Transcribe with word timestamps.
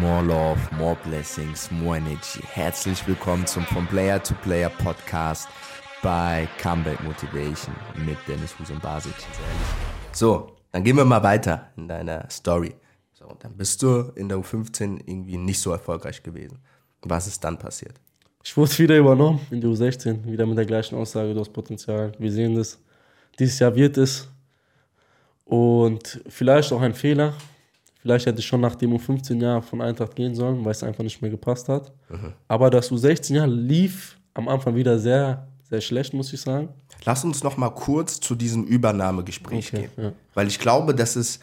more 0.00 0.22
love, 0.22 0.60
more 0.76 0.96
blessings, 1.04 1.70
more 1.70 1.96
energy. 1.96 2.40
Herzlich 2.52 3.04
willkommen 3.06 3.46
zum 3.46 3.64
From 3.64 3.86
Player 3.88 4.22
to 4.22 4.34
Player 4.44 4.68
Podcast 4.68 5.48
bei 6.02 6.48
Comeback 6.62 7.02
Motivation 7.02 7.74
mit 8.06 8.16
Dennis 8.28 8.56
Husum 8.58 8.78
Basic. 8.78 9.14
So, 10.12 10.52
dann 10.70 10.84
gehen 10.84 10.96
wir 10.96 11.04
mal 11.04 11.22
weiter 11.22 11.70
in 11.76 11.88
deiner 11.88 12.30
Story. 12.30 12.74
So, 13.12 13.26
dann 13.40 13.56
bist 13.56 13.82
du 13.82 14.12
in 14.14 14.28
der 14.28 14.38
U15 14.38 15.00
irgendwie 15.04 15.36
nicht 15.36 15.60
so 15.60 15.72
erfolgreich 15.72 16.22
gewesen. 16.22 16.58
Was 17.02 17.26
ist 17.26 17.42
dann 17.42 17.58
passiert? 17.58 17.94
Ich 18.44 18.56
wurde 18.56 18.78
wieder 18.78 18.96
übernommen 18.96 19.40
in 19.50 19.60
die 19.60 19.66
U16, 19.66 20.24
wieder 20.26 20.46
mit 20.46 20.58
der 20.58 20.66
gleichen 20.66 20.96
Aussage, 20.96 21.34
du 21.34 21.40
hast 21.40 21.52
Potenzial. 21.52 22.12
Wir 22.18 22.30
sehen 22.30 22.54
das. 22.54 22.78
Dieses 23.36 23.58
Jahr 23.58 23.74
wird 23.74 23.96
es. 23.96 24.28
Und 25.44 26.20
vielleicht 26.28 26.72
auch 26.72 26.82
ein 26.82 26.94
Fehler. 26.94 27.34
Vielleicht 27.98 28.26
hätte 28.26 28.38
ich 28.38 28.46
schon 28.46 28.60
nach 28.60 28.76
dem 28.76 28.92
U15 28.96 29.42
Jahr 29.42 29.60
von 29.60 29.82
Eintracht 29.82 30.14
gehen 30.14 30.34
sollen, 30.34 30.64
weil 30.64 30.70
es 30.70 30.82
einfach 30.82 31.02
nicht 31.02 31.20
mehr 31.20 31.30
gepasst 31.30 31.68
hat. 31.68 31.92
Mhm. 32.08 32.32
Aber 32.46 32.70
das 32.70 32.90
U16 32.90 33.34
Jahr 33.34 33.46
lief 33.46 34.18
am 34.34 34.48
Anfang 34.48 34.76
wieder 34.76 34.98
sehr, 34.98 35.48
sehr 35.68 35.80
schlecht, 35.80 36.14
muss 36.14 36.32
ich 36.32 36.40
sagen. 36.40 36.68
Lass 37.04 37.24
uns 37.24 37.42
noch 37.42 37.56
mal 37.56 37.70
kurz 37.70 38.20
zu 38.20 38.36
diesem 38.36 38.64
Übernahmegespräch 38.64 39.72
okay, 39.72 39.88
gehen. 39.96 40.04
Ja. 40.04 40.12
Weil 40.34 40.46
ich 40.46 40.60
glaube, 40.60 40.94
das 40.94 41.16
ist 41.16 41.42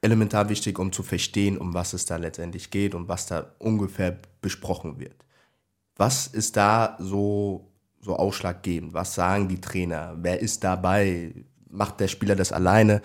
elementar 0.00 0.48
wichtig, 0.48 0.78
um 0.78 0.92
zu 0.92 1.02
verstehen, 1.02 1.58
um 1.58 1.74
was 1.74 1.92
es 1.92 2.06
da 2.06 2.16
letztendlich 2.16 2.70
geht 2.70 2.94
und 2.94 3.08
was 3.08 3.26
da 3.26 3.52
ungefähr 3.58 4.16
besprochen 4.40 4.98
wird. 5.00 5.24
Was 5.96 6.28
ist 6.28 6.56
da 6.56 6.96
so, 6.98 7.68
so 8.00 8.16
ausschlaggebend? 8.16 8.94
Was 8.94 9.14
sagen 9.14 9.48
die 9.48 9.60
Trainer? 9.60 10.14
Wer 10.16 10.40
ist 10.40 10.64
dabei? 10.64 11.34
Macht 11.68 12.00
der 12.00 12.08
Spieler 12.08 12.36
das 12.36 12.52
alleine? 12.52 13.02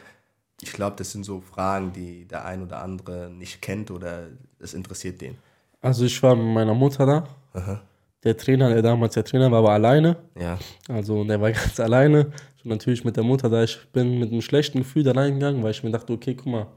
Ich 0.66 0.74
glaube, 0.74 0.96
das 0.98 1.12
sind 1.12 1.24
so 1.24 1.42
Fragen, 1.42 1.94
die 1.94 2.26
der 2.26 2.46
ein 2.46 2.64
oder 2.64 2.82
andere 2.82 3.30
nicht 3.30 3.62
kennt 3.62 3.92
oder 3.92 4.28
es 4.60 4.74
interessiert 4.74 5.22
den. 5.22 5.38
Also 5.82 6.06
ich 6.06 6.22
war 6.24 6.36
mit 6.36 6.54
meiner 6.54 6.74
Mutter 6.74 7.06
da. 7.06 7.24
Aha. 7.54 7.82
Der 8.24 8.36
Trainer, 8.36 8.70
der 8.70 8.82
damals 8.82 9.14
der 9.14 9.24
Trainer 9.24 9.52
war, 9.52 9.64
war 9.64 9.74
alleine. 9.74 10.18
Ja. 10.40 10.58
Also 10.88 11.24
der 11.24 11.40
war 11.40 11.52
ganz 11.52 11.80
alleine. 11.80 12.32
Und 12.64 12.72
natürlich 12.72 13.06
mit 13.06 13.16
der 13.16 13.24
Mutter 13.24 13.50
da. 13.50 13.64
Ich 13.64 13.80
bin 13.94 14.18
mit 14.18 14.32
einem 14.32 14.42
schlechten 14.42 14.80
Gefühl 14.80 15.04
da 15.04 15.12
reingegangen, 15.12 15.62
weil 15.62 15.72
ich 15.72 15.84
mir 15.84 15.92
dachte, 15.92 16.12
okay, 16.12 16.34
guck 16.34 16.48
mal, 16.48 16.68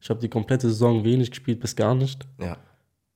ich 0.00 0.10
habe 0.10 0.18
die 0.18 0.28
komplette 0.28 0.68
Saison 0.68 1.04
wenig 1.04 1.30
gespielt, 1.30 1.60
bis 1.60 1.76
gar 1.76 1.94
nicht. 1.94 2.26
Ja. 2.40 2.56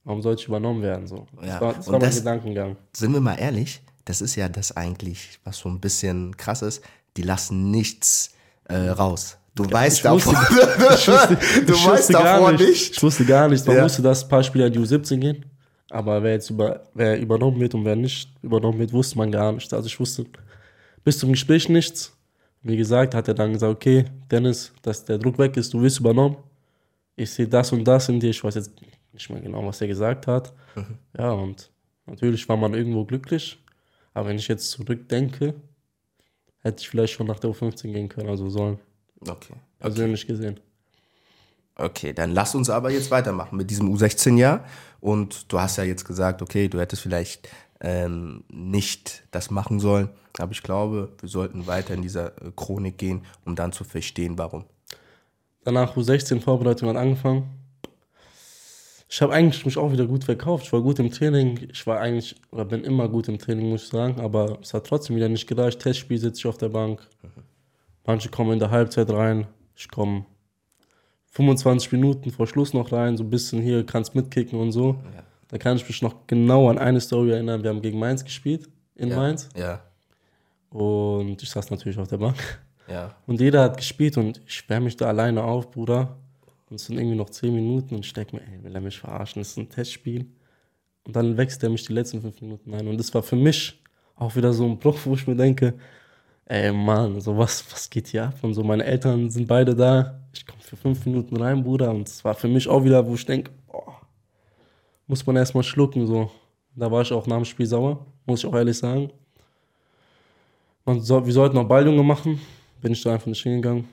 Warum 0.04 0.22
soll 0.22 0.36
ich 0.36 0.46
übernommen 0.46 0.82
werden? 0.82 1.08
So. 1.08 1.26
Das 1.36 1.46
ja. 1.46 1.60
war, 1.60 1.74
das 1.74 1.86
war 1.86 1.92
mein 1.94 2.00
das, 2.02 2.18
Gedankengang. 2.18 2.76
Sind 2.92 3.12
wir 3.12 3.20
mal 3.20 3.34
ehrlich, 3.34 3.82
das 4.04 4.20
ist 4.20 4.36
ja 4.36 4.48
das 4.48 4.76
eigentlich, 4.76 5.40
was 5.42 5.58
so 5.58 5.68
ein 5.68 5.80
bisschen 5.80 6.36
krass 6.36 6.62
ist. 6.62 6.84
Die 7.16 7.22
lassen 7.22 7.72
nichts 7.72 8.34
äh, 8.64 8.76
raus. 8.76 9.38
Du 9.54 9.64
ja, 9.64 9.72
weißt 9.72 10.04
davon. 10.04 10.34
ich 10.34 11.08
wusste, 11.08 11.38
du 11.66 11.72
ich 11.72 11.86
weißt 11.86 12.14
davon 12.14 12.54
nicht. 12.54 12.68
nicht. 12.68 12.96
Ich 12.96 13.02
wusste 13.02 13.24
gar 13.24 13.48
nicht. 13.48 13.66
Man 13.66 13.76
ja. 13.76 13.84
wusste, 13.84 14.02
dass 14.02 14.24
ein 14.24 14.28
paar 14.28 14.42
Spieler 14.42 14.66
in 14.66 14.72
die 14.72 14.78
U17 14.78 15.18
gehen. 15.18 15.44
Aber 15.90 16.22
wer 16.22 16.32
jetzt 16.32 16.48
über, 16.48 16.88
wer 16.94 17.20
übernommen 17.20 17.60
wird 17.60 17.74
und 17.74 17.84
wer 17.84 17.96
nicht 17.96 18.30
übernommen 18.42 18.78
wird, 18.78 18.92
wusste 18.92 19.18
man 19.18 19.30
gar 19.30 19.52
nicht. 19.52 19.72
Also 19.74 19.86
ich 19.86 20.00
wusste 20.00 20.24
bis 21.04 21.18
zum 21.18 21.32
Gespräch 21.32 21.68
nichts. 21.68 22.16
Wie 22.62 22.76
gesagt, 22.76 23.14
hat 23.14 23.28
er 23.28 23.34
dann 23.34 23.52
gesagt, 23.52 23.74
okay, 23.74 24.06
Dennis, 24.30 24.72
dass 24.80 25.04
der 25.04 25.18
Druck 25.18 25.38
weg 25.38 25.56
ist, 25.56 25.74
du 25.74 25.82
wirst 25.82 26.00
übernommen. 26.00 26.36
Ich 27.14 27.30
sehe 27.30 27.46
das 27.46 27.72
und 27.72 27.84
das 27.84 28.08
in 28.08 28.20
dir. 28.20 28.30
Ich 28.30 28.42
weiß 28.42 28.54
jetzt 28.54 28.72
nicht 29.12 29.28
mehr 29.28 29.40
genau, 29.40 29.66
was 29.66 29.80
er 29.82 29.88
gesagt 29.88 30.26
hat. 30.26 30.54
Mhm. 30.74 30.98
Ja, 31.18 31.32
und 31.32 31.70
natürlich 32.06 32.48
war 32.48 32.56
man 32.56 32.72
irgendwo 32.72 33.04
glücklich. 33.04 33.62
Aber 34.14 34.28
wenn 34.28 34.36
ich 34.36 34.48
jetzt 34.48 34.70
zurückdenke, 34.70 35.54
hätte 36.60 36.80
ich 36.80 36.88
vielleicht 36.88 37.12
schon 37.12 37.26
nach 37.26 37.38
der 37.38 37.50
U15 37.50 37.92
gehen 37.92 38.08
können, 38.08 38.30
also 38.30 38.48
sollen. 38.48 38.78
Okay. 39.28 39.54
Persönlich 39.78 40.24
okay. 40.24 40.32
gesehen. 40.32 40.60
Okay, 41.74 42.12
dann 42.12 42.32
lass 42.32 42.54
uns 42.54 42.68
aber 42.70 42.90
jetzt 42.90 43.10
weitermachen 43.10 43.56
mit 43.56 43.70
diesem 43.70 43.92
U16-Jahr. 43.92 44.64
Und 45.00 45.50
du 45.50 45.58
hast 45.58 45.78
ja 45.78 45.84
jetzt 45.84 46.04
gesagt, 46.04 46.42
okay, 46.42 46.68
du 46.68 46.78
hättest 46.78 47.02
vielleicht 47.02 47.48
ähm, 47.80 48.44
nicht 48.48 49.24
das 49.30 49.50
machen 49.50 49.80
sollen. 49.80 50.08
Aber 50.38 50.52
ich 50.52 50.62
glaube, 50.62 51.12
wir 51.20 51.28
sollten 51.28 51.66
weiter 51.66 51.94
in 51.94 52.02
dieser 52.02 52.28
äh, 52.40 52.52
Chronik 52.54 52.98
gehen, 52.98 53.24
um 53.44 53.56
dann 53.56 53.72
zu 53.72 53.84
verstehen, 53.84 54.38
warum. 54.38 54.64
Danach 55.64 55.96
U16-Vorbereitung 55.96 56.88
hat 56.88 56.96
angefangen. 56.96 57.50
Ich 59.08 59.20
habe 59.20 59.34
eigentlich 59.34 59.66
mich 59.66 59.76
auch 59.76 59.92
wieder 59.92 60.06
gut 60.06 60.24
verkauft. 60.24 60.64
Ich 60.64 60.72
war 60.72 60.80
gut 60.80 60.98
im 60.98 61.10
Training. 61.10 61.68
Ich 61.70 61.86
war 61.86 62.00
eigentlich, 62.00 62.36
oder 62.50 62.64
bin 62.64 62.82
immer 62.82 63.08
gut 63.08 63.28
im 63.28 63.38
Training, 63.38 63.68
muss 63.68 63.84
ich 63.84 63.88
sagen. 63.90 64.20
Aber 64.20 64.58
es 64.62 64.72
hat 64.72 64.86
trotzdem 64.86 65.16
wieder 65.16 65.28
nicht 65.28 65.46
gereicht. 65.46 65.80
Testspiel 65.80 66.18
sitze 66.18 66.38
ich 66.38 66.46
auf 66.46 66.56
der 66.56 66.70
Bank. 66.70 67.06
Mhm. 67.22 67.51
Manche 68.04 68.28
kommen 68.28 68.52
in 68.52 68.58
der 68.58 68.70
Halbzeit 68.70 69.10
rein. 69.10 69.46
Ich 69.76 69.88
komme 69.88 70.26
25 71.32 71.92
Minuten 71.92 72.30
vor 72.30 72.46
Schluss 72.46 72.74
noch 72.74 72.92
rein, 72.92 73.16
so 73.16 73.24
ein 73.24 73.30
bisschen 73.30 73.62
hier, 73.62 73.84
kannst 73.86 74.14
mitkicken 74.14 74.58
und 74.58 74.72
so. 74.72 74.96
Ja. 75.14 75.24
Da 75.48 75.58
kann 75.58 75.76
ich 75.76 75.86
mich 75.86 76.02
noch 76.02 76.26
genau 76.26 76.68
an 76.68 76.78
eine 76.78 77.00
Story 77.00 77.30
erinnern. 77.32 77.62
Wir 77.62 77.70
haben 77.70 77.82
gegen 77.82 77.98
Mainz 77.98 78.24
gespielt, 78.24 78.68
in 78.94 79.10
ja. 79.10 79.16
Mainz. 79.16 79.48
Ja. 79.56 79.82
Und 80.70 81.42
ich 81.42 81.50
saß 81.50 81.70
natürlich 81.70 81.98
auf 81.98 82.08
der 82.08 82.18
Bank. 82.18 82.36
Ja. 82.88 83.14
Und 83.26 83.40
jeder 83.40 83.62
hat 83.62 83.76
gespielt 83.76 84.16
und 84.16 84.40
ich 84.46 84.54
sperre 84.54 84.80
mich 84.80 84.96
da 84.96 85.06
alleine 85.06 85.44
auf, 85.44 85.70
Bruder. 85.70 86.16
Und 86.68 86.76
es 86.76 86.86
sind 86.86 86.98
irgendwie 86.98 87.16
noch 87.16 87.30
10 87.30 87.54
Minuten 87.54 87.94
und 87.94 88.04
ich 88.04 88.12
denke 88.12 88.36
mir, 88.36 88.42
ey, 88.42 88.64
will 88.64 88.74
er 88.74 88.80
mich 88.80 88.98
verarschen? 88.98 89.40
Das 89.40 89.50
ist 89.50 89.58
ein 89.58 89.68
Testspiel. 89.68 90.26
Und 91.04 91.16
dann 91.16 91.36
wechselt 91.36 91.62
er 91.62 91.70
mich 91.70 91.84
die 91.84 91.92
letzten 91.92 92.22
5 92.22 92.40
Minuten 92.40 92.74
ein. 92.74 92.88
Und 92.88 92.98
das 92.98 93.12
war 93.14 93.22
für 93.22 93.36
mich 93.36 93.82
auch 94.16 94.36
wieder 94.36 94.52
so 94.52 94.64
ein 94.64 94.78
Bruch, 94.78 94.98
wo 95.04 95.14
ich 95.14 95.26
mir 95.26 95.36
denke, 95.36 95.74
ey 96.46 96.72
Mann, 96.72 97.20
so 97.20 97.36
was, 97.36 97.64
was 97.72 97.88
geht 97.88 98.08
hier 98.08 98.24
ab? 98.24 98.34
Und 98.42 98.54
so, 98.54 98.62
meine 98.62 98.84
Eltern 98.84 99.30
sind 99.30 99.46
beide 99.46 99.74
da. 99.74 100.20
Ich 100.32 100.46
komme 100.46 100.62
für 100.62 100.76
fünf 100.76 101.04
Minuten 101.06 101.36
rein, 101.36 101.62
Bruder. 101.62 101.90
Und 101.90 102.08
es 102.08 102.24
war 102.24 102.34
für 102.34 102.48
mich 102.48 102.68
auch 102.68 102.84
wieder, 102.84 103.06
wo 103.06 103.14
ich 103.14 103.26
denke, 103.26 103.50
muss 105.06 105.26
man 105.26 105.36
erstmal 105.36 105.64
schlucken. 105.64 106.06
So. 106.06 106.30
Da 106.74 106.90
war 106.90 107.02
ich 107.02 107.12
auch 107.12 107.26
nach 107.26 107.36
dem 107.36 107.44
Spiel 107.44 107.66
sauer, 107.66 108.04
muss 108.24 108.40
ich 108.40 108.46
auch 108.46 108.54
ehrlich 108.54 108.78
sagen. 108.78 109.10
Man 110.84 111.00
soll, 111.00 111.26
wir 111.26 111.32
sollten 111.32 111.58
auch 111.58 111.68
Balljunge 111.68 112.02
machen. 112.02 112.40
Bin 112.80 112.92
ich 112.92 113.02
da 113.02 113.12
einfach 113.12 113.26
nicht 113.26 113.42
hingegangen, 113.42 113.88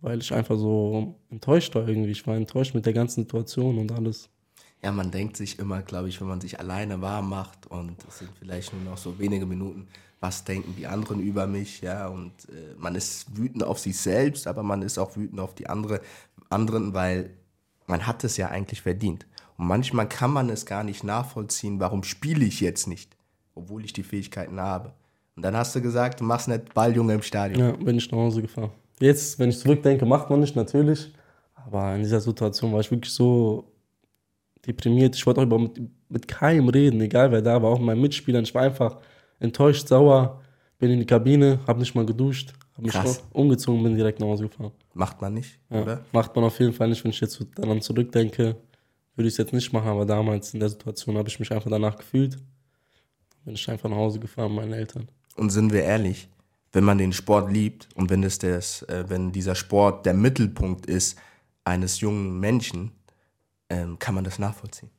weil 0.00 0.18
ich 0.18 0.32
einfach 0.32 0.56
so 0.56 1.14
enttäuscht 1.30 1.74
war 1.74 1.86
irgendwie. 1.86 2.10
Ich 2.10 2.26
war 2.26 2.36
enttäuscht 2.36 2.74
mit 2.74 2.86
der 2.86 2.92
ganzen 2.92 3.22
Situation 3.22 3.78
und 3.78 3.92
alles. 3.92 4.28
Ja, 4.82 4.92
man 4.92 5.10
denkt 5.10 5.36
sich 5.36 5.58
immer, 5.58 5.82
glaube 5.82 6.08
ich, 6.08 6.20
wenn 6.20 6.28
man 6.28 6.40
sich 6.40 6.58
alleine 6.58 7.00
warm 7.02 7.28
macht 7.28 7.66
und 7.66 7.96
es 8.08 8.18
sind 8.18 8.30
vielleicht 8.38 8.72
nur 8.72 8.82
noch 8.82 8.96
so 8.96 9.18
wenige 9.18 9.44
Minuten, 9.44 9.86
was 10.20 10.44
denken 10.44 10.74
die 10.76 10.86
anderen 10.86 11.20
über 11.20 11.46
mich, 11.46 11.80
ja, 11.80 12.08
und 12.08 12.32
äh, 12.48 12.74
man 12.78 12.94
ist 12.94 13.36
wütend 13.36 13.62
auf 13.62 13.78
sich 13.78 13.98
selbst, 13.98 14.46
aber 14.46 14.62
man 14.62 14.82
ist 14.82 14.98
auch 14.98 15.16
wütend 15.16 15.40
auf 15.40 15.54
die 15.54 15.68
andere, 15.68 16.00
anderen, 16.50 16.94
weil 16.94 17.30
man 17.86 18.06
hat 18.06 18.24
es 18.24 18.36
ja 18.36 18.48
eigentlich 18.48 18.82
verdient. 18.82 19.26
Und 19.56 19.66
manchmal 19.66 20.08
kann 20.08 20.30
man 20.30 20.48
es 20.48 20.64
gar 20.64 20.84
nicht 20.84 21.04
nachvollziehen, 21.04 21.80
warum 21.80 22.02
spiele 22.02 22.44
ich 22.44 22.60
jetzt 22.60 22.86
nicht, 22.86 23.16
obwohl 23.54 23.84
ich 23.84 23.92
die 23.92 24.02
Fähigkeiten 24.02 24.60
habe. 24.60 24.92
Und 25.36 25.42
dann 25.42 25.56
hast 25.56 25.74
du 25.74 25.80
gesagt, 25.80 26.20
du 26.20 26.24
machst 26.24 26.48
nicht 26.48 26.72
Balljunge 26.74 27.14
im 27.14 27.22
Stadion. 27.22 27.60
Ja, 27.60 27.72
bin 27.72 27.96
ich 27.96 28.10
nach 28.10 28.18
Hause 28.18 28.42
gefahren. 28.42 28.70
Jetzt, 29.00 29.38
wenn 29.38 29.48
ich 29.50 29.58
zurückdenke, 29.58 30.04
macht 30.04 30.28
man 30.28 30.40
nicht, 30.40 30.56
natürlich. 30.56 31.12
Aber 31.54 31.94
in 31.94 32.02
dieser 32.02 32.20
Situation 32.20 32.72
war 32.72 32.80
ich 32.80 32.90
wirklich 32.90 33.12
so 33.12 33.69
deprimiert. 34.66 35.16
Ich 35.16 35.26
wollte 35.26 35.40
auch 35.40 35.44
über 35.44 35.58
mit, 35.58 35.80
mit 36.08 36.28
keinem 36.28 36.68
reden, 36.68 37.00
egal 37.00 37.30
wer 37.32 37.42
da 37.42 37.62
war, 37.62 37.70
auch 37.70 37.78
mit 37.78 37.86
meinen 37.86 38.00
Mitspielern. 38.00 38.44
Ich 38.44 38.54
war 38.54 38.62
einfach 38.62 38.98
enttäuscht, 39.38 39.88
sauer, 39.88 40.40
bin 40.78 40.90
in 40.90 41.00
die 41.00 41.06
Kabine, 41.06 41.60
habe 41.66 41.80
nicht 41.80 41.94
mal 41.94 42.06
geduscht, 42.06 42.52
habe 42.74 42.84
mich 42.84 42.92
Krass. 42.92 43.22
umgezogen, 43.32 43.82
bin 43.82 43.96
direkt 43.96 44.20
nach 44.20 44.26
Hause 44.26 44.48
gefahren. 44.48 44.72
Macht 44.94 45.20
man 45.20 45.34
nicht, 45.34 45.58
ja, 45.70 45.82
oder? 45.82 46.04
Macht 46.12 46.34
man 46.34 46.44
auf 46.44 46.58
jeden 46.58 46.72
Fall 46.72 46.88
nicht. 46.88 47.04
Wenn 47.04 47.10
ich 47.10 47.20
jetzt 47.20 47.44
daran 47.54 47.80
zurückdenke, 47.80 48.56
würde 49.14 49.28
ich 49.28 49.34
es 49.34 49.38
jetzt 49.38 49.52
nicht 49.52 49.72
machen, 49.72 49.88
aber 49.88 50.06
damals 50.06 50.54
in 50.54 50.60
der 50.60 50.68
Situation 50.68 51.16
habe 51.16 51.28
ich 51.28 51.38
mich 51.38 51.52
einfach 51.52 51.70
danach 51.70 51.96
gefühlt. 51.96 52.38
Bin 53.44 53.54
ich 53.54 53.70
einfach 53.70 53.88
nach 53.88 53.96
Hause 53.96 54.18
gefahren, 54.20 54.54
meine 54.54 54.76
Eltern. 54.76 55.08
Und 55.36 55.50
sind 55.50 55.72
wir 55.72 55.82
ehrlich, 55.82 56.28
wenn 56.72 56.84
man 56.84 56.98
den 56.98 57.12
Sport 57.12 57.52
liebt 57.52 57.88
und 57.94 58.10
wenn, 58.10 58.22
es 58.22 58.38
das, 58.38 58.82
äh, 58.82 59.04
wenn 59.08 59.32
dieser 59.32 59.54
Sport 59.54 60.06
der 60.06 60.14
Mittelpunkt 60.14 60.86
ist 60.86 61.18
eines 61.64 62.00
jungen 62.00 62.38
Menschen, 62.40 62.92
ähm, 63.70 63.98
kann 63.98 64.14
man 64.14 64.24
das 64.24 64.38
nachvollziehen. 64.38 64.90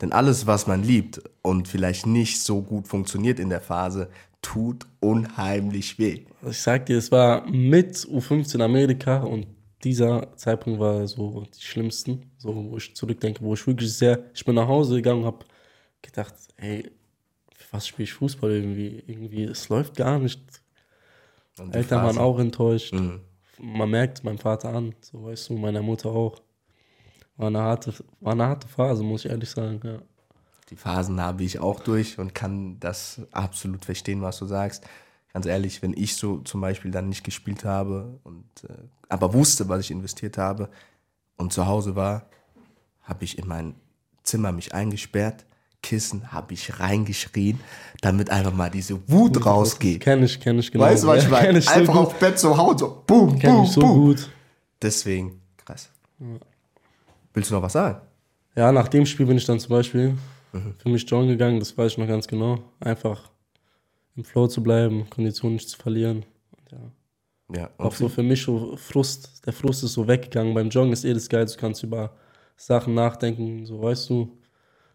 Denn 0.00 0.12
alles, 0.12 0.46
was 0.46 0.66
man 0.66 0.82
liebt 0.82 1.20
und 1.42 1.68
vielleicht 1.68 2.06
nicht 2.06 2.40
so 2.40 2.62
gut 2.62 2.88
funktioniert 2.88 3.38
in 3.38 3.50
der 3.50 3.60
Phase, 3.60 4.08
tut 4.40 4.86
unheimlich 5.00 5.98
weh. 5.98 6.24
Ich 6.48 6.58
sag 6.58 6.86
dir, 6.86 6.96
es 6.96 7.12
war 7.12 7.46
mit 7.46 7.96
U15 7.96 8.62
Amerika 8.62 9.18
und 9.18 9.46
dieser 9.84 10.34
Zeitpunkt 10.36 10.80
war 10.80 11.06
so 11.06 11.46
die 11.54 11.62
schlimmsten, 11.62 12.30
so 12.38 12.54
wo 12.54 12.76
ich 12.76 12.94
zurückdenke, 12.94 13.42
wo 13.42 13.54
ich 13.54 13.66
wirklich 13.66 13.92
sehr, 13.92 14.24
ich 14.34 14.44
bin 14.44 14.54
nach 14.54 14.68
Hause 14.68 14.96
gegangen 14.96 15.20
und 15.20 15.26
habe 15.26 15.44
gedacht, 16.00 16.34
ey, 16.56 16.90
für 17.54 17.72
was 17.72 17.86
spiele 17.86 18.04
ich 18.04 18.12
Fußball 18.14 18.50
irgendwie? 18.50 19.02
Irgendwie, 19.06 19.44
es 19.44 19.68
läuft 19.68 19.96
gar 19.96 20.18
nicht. 20.18 20.40
Eltern 21.58 21.84
Phase. 21.84 22.02
waren 22.06 22.18
auch 22.18 22.38
enttäuscht. 22.38 22.94
Mhm. 22.94 23.20
Man 23.58 23.90
merkt 23.90 24.24
meinem 24.24 24.38
Vater 24.38 24.70
an, 24.70 24.94
so 25.00 25.24
weißt 25.24 25.50
du, 25.50 25.58
meiner 25.58 25.82
Mutter 25.82 26.10
auch. 26.10 26.40
War 27.40 27.46
eine 27.46 27.60
harte, 27.62 27.94
war 28.20 28.32
eine 28.32 28.46
harte 28.46 28.68
Phase, 28.68 29.02
muss 29.02 29.24
ich 29.24 29.30
ehrlich 29.30 29.48
sagen, 29.48 29.80
ja. 29.82 29.98
Die 30.68 30.76
Phasen 30.76 31.18
habe 31.20 31.42
ich 31.42 31.58
auch 31.58 31.80
durch 31.80 32.18
und 32.18 32.34
kann 32.34 32.78
das 32.80 33.22
absolut 33.32 33.84
verstehen, 33.86 34.20
was 34.20 34.38
du 34.38 34.44
sagst. 34.46 34.84
Ganz 35.32 35.46
ehrlich, 35.46 35.80
wenn 35.80 35.94
ich 35.94 36.16
so 36.16 36.38
zum 36.40 36.60
Beispiel 36.60 36.90
dann 36.90 37.08
nicht 37.08 37.24
gespielt 37.24 37.64
habe 37.64 38.20
und 38.24 38.44
äh, 38.68 38.74
aber 39.08 39.32
wusste, 39.32 39.68
was 39.70 39.80
ich 39.80 39.90
investiert 39.90 40.36
habe 40.36 40.68
und 41.38 41.50
zu 41.52 41.66
Hause 41.66 41.96
war, 41.96 42.26
habe 43.02 43.24
ich 43.24 43.38
in 43.38 43.48
meinen 43.48 43.74
Zimmer 44.22 44.52
mich 44.52 44.74
eingesperrt, 44.74 45.46
Kissen 45.82 46.30
habe 46.32 46.52
ich 46.52 46.78
reingeschrien, 46.78 47.58
damit 48.02 48.28
einfach 48.28 48.52
mal 48.52 48.70
diese 48.70 49.00
Wut 49.08 49.46
rausgeht. 49.46 50.02
Kenn 50.02 50.22
ich, 50.22 50.38
kenn 50.40 50.58
ich 50.58 50.70
genau. 50.70 50.84
Weißt 50.84 51.04
du, 51.04 51.06
was 51.08 51.24
ich 51.24 51.30
Ja, 51.30 51.40
meine? 51.40 51.62
so 51.62 51.70
Einfach 51.70 51.94
gut. 51.94 52.06
auf 52.06 52.18
Bett 52.18 52.38
so 52.38 52.54
hauen, 52.56 52.76
so 52.76 53.02
boom, 53.06 53.38
Kenn 53.38 53.54
boom, 53.54 53.64
ich 53.64 53.70
so 53.72 53.80
boom. 53.80 53.94
gut. 53.94 54.30
Deswegen, 54.82 55.40
krass. 55.64 55.88
Willst 57.34 57.50
du 57.50 57.54
noch 57.54 57.62
was 57.62 57.72
sagen? 57.72 58.00
Ja, 58.56 58.72
nach 58.72 58.88
dem 58.88 59.06
Spiel 59.06 59.26
bin 59.26 59.36
ich 59.36 59.44
dann 59.46 59.60
zum 59.60 59.70
Beispiel 59.70 60.16
Mhm. 60.52 60.74
für 60.78 60.88
mich 60.88 61.08
joggen 61.08 61.28
gegangen, 61.28 61.60
das 61.60 61.78
weiß 61.78 61.92
ich 61.92 61.98
noch 61.98 62.08
ganz 62.08 62.26
genau. 62.26 62.58
Einfach 62.80 63.30
im 64.16 64.24
Flow 64.24 64.48
zu 64.48 64.62
bleiben, 64.62 65.08
Kondition 65.08 65.52
nicht 65.52 65.68
zu 65.68 65.78
verlieren. 65.78 66.24
Und 66.56 66.72
ja. 66.72 67.60
Ja, 67.62 67.70
Auch 67.78 67.94
so 67.94 68.08
für 68.08 68.22
mich 68.24 68.42
so 68.42 68.76
Frust, 68.76 69.46
der 69.46 69.52
Frust 69.52 69.84
ist 69.84 69.92
so 69.92 70.06
weggegangen. 70.08 70.54
Beim 70.54 70.68
Joggen 70.68 70.92
ist 70.92 71.04
eh 71.04 71.14
das 71.14 71.28
Geil, 71.28 71.46
du 71.46 71.54
kannst 71.56 71.82
über 71.84 72.16
Sachen 72.56 72.94
nachdenken, 72.94 73.64
so 73.66 73.80
weißt 73.80 74.10
du. 74.10 74.36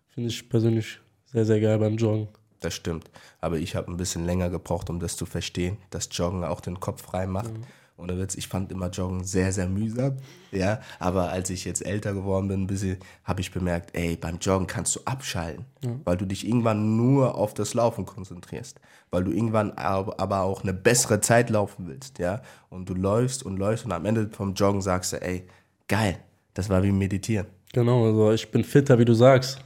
Finde 0.07 0.29
ich 0.29 0.47
persönlich 0.49 0.99
sehr, 1.25 1.45
sehr 1.45 1.59
geil 1.59 1.77
beim 1.79 1.95
Joggen. 1.97 2.27
Das 2.61 2.73
stimmt. 2.73 3.09
Aber 3.41 3.57
ich 3.57 3.75
habe 3.75 3.91
ein 3.91 3.97
bisschen 3.97 4.25
länger 4.25 4.49
gebraucht, 4.49 4.89
um 4.89 4.99
das 4.99 5.17
zu 5.17 5.25
verstehen, 5.25 5.77
dass 5.89 6.09
Joggen 6.11 6.43
auch 6.45 6.61
den 6.61 6.79
Kopf 6.79 7.01
frei 7.03 7.27
macht. 7.27 7.47
Und 7.49 7.65
der 8.09 8.17
Witz, 8.19 8.35
ich 8.35 8.47
fand 8.47 8.71
immer 8.71 8.89
Joggen 8.89 9.23
sehr, 9.23 9.53
sehr 9.53 9.67
mühsam. 9.67 10.17
Ja, 10.51 10.81
aber 10.99 11.29
als 11.29 11.49
ich 11.49 11.63
jetzt 11.63 11.85
älter 11.85 12.13
geworden 12.13 12.49
bin, 12.49 12.63
ein 12.63 12.67
bisschen, 12.67 12.97
habe 13.23 13.41
ich 13.41 13.51
bemerkt, 13.51 13.95
ey, 13.95 14.17
beim 14.17 14.37
Joggen 14.39 14.67
kannst 14.67 14.95
du 14.95 14.99
abschalten, 15.05 15.65
weil 16.03 16.17
du 16.17 16.25
dich 16.25 16.45
irgendwann 16.45 16.97
nur 16.97 17.35
auf 17.35 17.53
das 17.53 17.73
Laufen 17.73 18.05
konzentrierst, 18.05 18.79
weil 19.11 19.23
du 19.23 19.31
irgendwann 19.31 19.71
aber 19.71 20.19
aber 20.19 20.41
auch 20.41 20.63
eine 20.63 20.73
bessere 20.73 21.21
Zeit 21.21 21.49
laufen 21.49 21.87
willst, 21.87 22.19
ja. 22.19 22.41
Und 22.69 22.89
du 22.89 22.93
läufst 22.93 23.43
und 23.43 23.57
läufst 23.57 23.85
und 23.85 23.91
am 23.91 24.05
Ende 24.05 24.29
vom 24.29 24.53
Joggen 24.53 24.81
sagst 24.81 25.13
du, 25.13 25.21
ey, 25.21 25.47
geil, 25.87 26.17
das 26.53 26.69
war 26.69 26.83
wie 26.83 26.91
meditieren. 26.91 27.47
Genau, 27.73 28.05
also 28.05 28.31
ich 28.31 28.51
bin 28.51 28.63
fitter, 28.63 28.99
wie 28.99 29.05
du 29.05 29.13
sagst. 29.13 29.59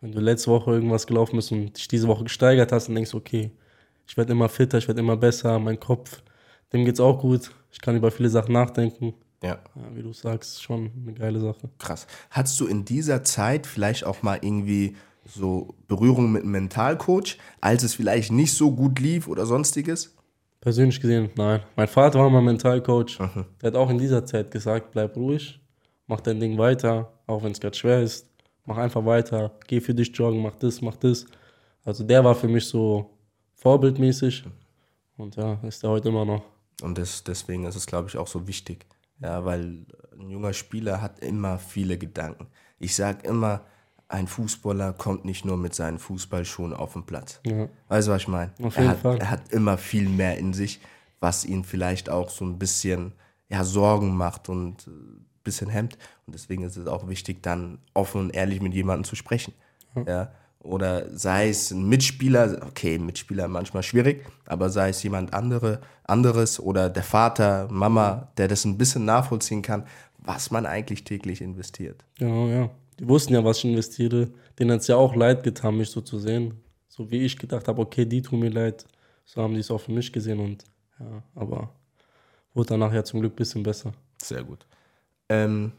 Wenn 0.00 0.12
du 0.12 0.20
letzte 0.20 0.50
Woche 0.50 0.72
irgendwas 0.72 1.06
gelaufen 1.06 1.36
bist 1.36 1.52
und 1.52 1.76
dich 1.76 1.88
diese 1.88 2.06
Woche 2.06 2.24
gesteigert 2.24 2.70
hast 2.70 2.88
und 2.88 2.94
denkst, 2.94 3.14
okay, 3.14 3.50
ich 4.06 4.16
werde 4.16 4.32
immer 4.32 4.48
fitter, 4.48 4.78
ich 4.78 4.86
werde 4.86 5.00
immer 5.00 5.16
besser, 5.16 5.58
mein 5.58 5.80
Kopf, 5.80 6.22
dem 6.72 6.84
geht's 6.84 7.00
auch 7.00 7.18
gut. 7.20 7.50
Ich 7.76 7.82
kann 7.82 7.94
über 7.94 8.10
viele 8.10 8.30
Sachen 8.30 8.54
nachdenken. 8.54 9.12
Ja. 9.42 9.58
Ja, 9.74 9.94
wie 9.94 10.02
du 10.02 10.14
sagst, 10.14 10.62
schon 10.62 10.90
eine 11.02 11.12
geile 11.12 11.40
Sache. 11.40 11.68
Krass. 11.78 12.06
Hattest 12.30 12.58
du 12.58 12.66
in 12.66 12.86
dieser 12.86 13.22
Zeit 13.22 13.66
vielleicht 13.66 14.04
auch 14.04 14.22
mal 14.22 14.38
irgendwie 14.40 14.96
so 15.26 15.74
Berührung 15.86 16.32
mit 16.32 16.42
einem 16.42 16.52
Mentalcoach, 16.52 17.36
als 17.60 17.82
es 17.82 17.94
vielleicht 17.94 18.32
nicht 18.32 18.54
so 18.54 18.72
gut 18.72 18.98
lief 18.98 19.28
oder 19.28 19.44
sonstiges? 19.44 20.16
Persönlich 20.62 20.98
gesehen, 20.98 21.28
nein. 21.36 21.60
Mein 21.76 21.86
Vater 21.86 22.18
war 22.18 22.30
mal 22.30 22.40
Mentalcoach. 22.40 23.20
Mhm. 23.20 23.44
Der 23.60 23.66
hat 23.68 23.76
auch 23.76 23.90
in 23.90 23.98
dieser 23.98 24.24
Zeit 24.24 24.50
gesagt, 24.50 24.92
bleib 24.92 25.14
ruhig, 25.14 25.60
mach 26.06 26.22
dein 26.22 26.40
Ding 26.40 26.56
weiter, 26.56 27.12
auch 27.26 27.42
wenn 27.42 27.52
es 27.52 27.60
gerade 27.60 27.76
schwer 27.76 28.00
ist. 28.00 28.26
Mach 28.64 28.78
einfach 28.78 29.04
weiter, 29.04 29.52
geh 29.66 29.80
für 29.80 29.94
dich 29.94 30.16
joggen, 30.16 30.40
mach 30.40 30.56
das, 30.56 30.80
mach 30.80 30.96
das. 30.96 31.26
Also 31.84 32.04
der 32.04 32.24
war 32.24 32.34
für 32.34 32.48
mich 32.48 32.64
so 32.64 33.10
vorbildmäßig. 33.54 34.44
Und 35.18 35.36
ja, 35.36 35.60
ist 35.62 35.82
der 35.82 35.90
heute 35.90 36.08
immer 36.08 36.24
noch. 36.24 36.55
Und 36.82 36.98
das, 36.98 37.24
deswegen 37.24 37.64
ist 37.64 37.76
es, 37.76 37.86
glaube 37.86 38.08
ich, 38.08 38.16
auch 38.16 38.28
so 38.28 38.46
wichtig. 38.46 38.86
Ja, 39.20 39.44
weil 39.44 39.86
ein 40.18 40.28
junger 40.28 40.52
Spieler 40.52 41.00
hat 41.00 41.20
immer 41.20 41.58
viele 41.58 41.96
Gedanken. 41.96 42.48
Ich 42.78 42.94
sage 42.94 43.26
immer, 43.26 43.62
ein 44.08 44.26
Fußballer 44.26 44.92
kommt 44.92 45.24
nicht 45.24 45.44
nur 45.44 45.56
mit 45.56 45.74
seinen 45.74 45.98
Fußballschuhen 45.98 46.74
auf 46.74 46.92
den 46.92 47.04
Platz. 47.04 47.40
Ja. 47.44 47.68
Weißt 47.88 48.08
du, 48.08 48.12
was 48.12 48.22
ich 48.22 48.28
meine? 48.28 48.52
Er 48.58 48.88
hat, 48.88 49.04
er 49.04 49.30
hat 49.30 49.52
immer 49.52 49.78
viel 49.78 50.08
mehr 50.08 50.38
in 50.38 50.52
sich, 50.52 50.80
was 51.18 51.44
ihn 51.44 51.64
vielleicht 51.64 52.10
auch 52.10 52.30
so 52.30 52.44
ein 52.44 52.58
bisschen 52.58 53.12
ja, 53.48 53.64
Sorgen 53.64 54.16
macht 54.16 54.48
und 54.48 54.86
ein 54.86 55.26
bisschen 55.42 55.68
hemmt. 55.68 55.96
Und 56.26 56.34
deswegen 56.34 56.62
ist 56.62 56.76
es 56.76 56.86
auch 56.86 57.08
wichtig, 57.08 57.42
dann 57.42 57.78
offen 57.94 58.20
und 58.20 58.36
ehrlich 58.36 58.60
mit 58.60 58.74
jemandem 58.74 59.04
zu 59.04 59.16
sprechen. 59.16 59.54
Ja. 60.06 60.30
Oder 60.66 61.16
sei 61.16 61.48
es 61.48 61.70
ein 61.70 61.88
Mitspieler, 61.88 62.60
okay, 62.66 62.98
Mitspieler 62.98 63.48
manchmal 63.48 63.82
schwierig, 63.82 64.26
aber 64.46 64.68
sei 64.68 64.90
es 64.90 65.02
jemand 65.02 65.32
andere, 65.32 65.80
anderes 66.04 66.58
oder 66.60 66.90
der 66.90 67.02
Vater, 67.02 67.68
Mama, 67.70 68.28
der 68.36 68.48
das 68.48 68.64
ein 68.64 68.76
bisschen 68.76 69.04
nachvollziehen 69.04 69.62
kann, 69.62 69.86
was 70.18 70.50
man 70.50 70.66
eigentlich 70.66 71.04
täglich 71.04 71.40
investiert. 71.40 72.04
Genau, 72.18 72.48
ja. 72.48 72.70
Die 72.98 73.08
wussten 73.08 73.34
ja, 73.34 73.44
was 73.44 73.58
ich 73.58 73.66
investiere. 73.66 74.28
Denen 74.58 74.72
hat 74.72 74.80
es 74.80 74.86
ja 74.86 74.96
auch 74.96 75.14
leid 75.14 75.44
getan, 75.44 75.76
mich 75.76 75.90
so 75.90 76.00
zu 76.00 76.18
sehen. 76.18 76.54
So 76.88 77.10
wie 77.10 77.18
ich 77.18 77.38
gedacht 77.38 77.68
habe, 77.68 77.80
okay, 77.82 78.04
die 78.04 78.22
tun 78.22 78.40
mir 78.40 78.50
leid. 78.50 78.86
So 79.24 79.42
haben 79.42 79.54
die 79.54 79.60
es 79.60 79.70
auch 79.70 79.80
für 79.80 79.92
mich 79.92 80.12
gesehen 80.12 80.40
und 80.40 80.64
ja, 80.98 81.22
aber 81.34 81.70
wurde 82.54 82.70
danach 82.70 82.92
ja 82.92 83.04
zum 83.04 83.20
Glück 83.20 83.34
ein 83.34 83.36
bisschen 83.36 83.62
besser. 83.62 83.92
Sehr 84.20 84.42
gut. 84.42 84.66
Ähm, 85.28 85.72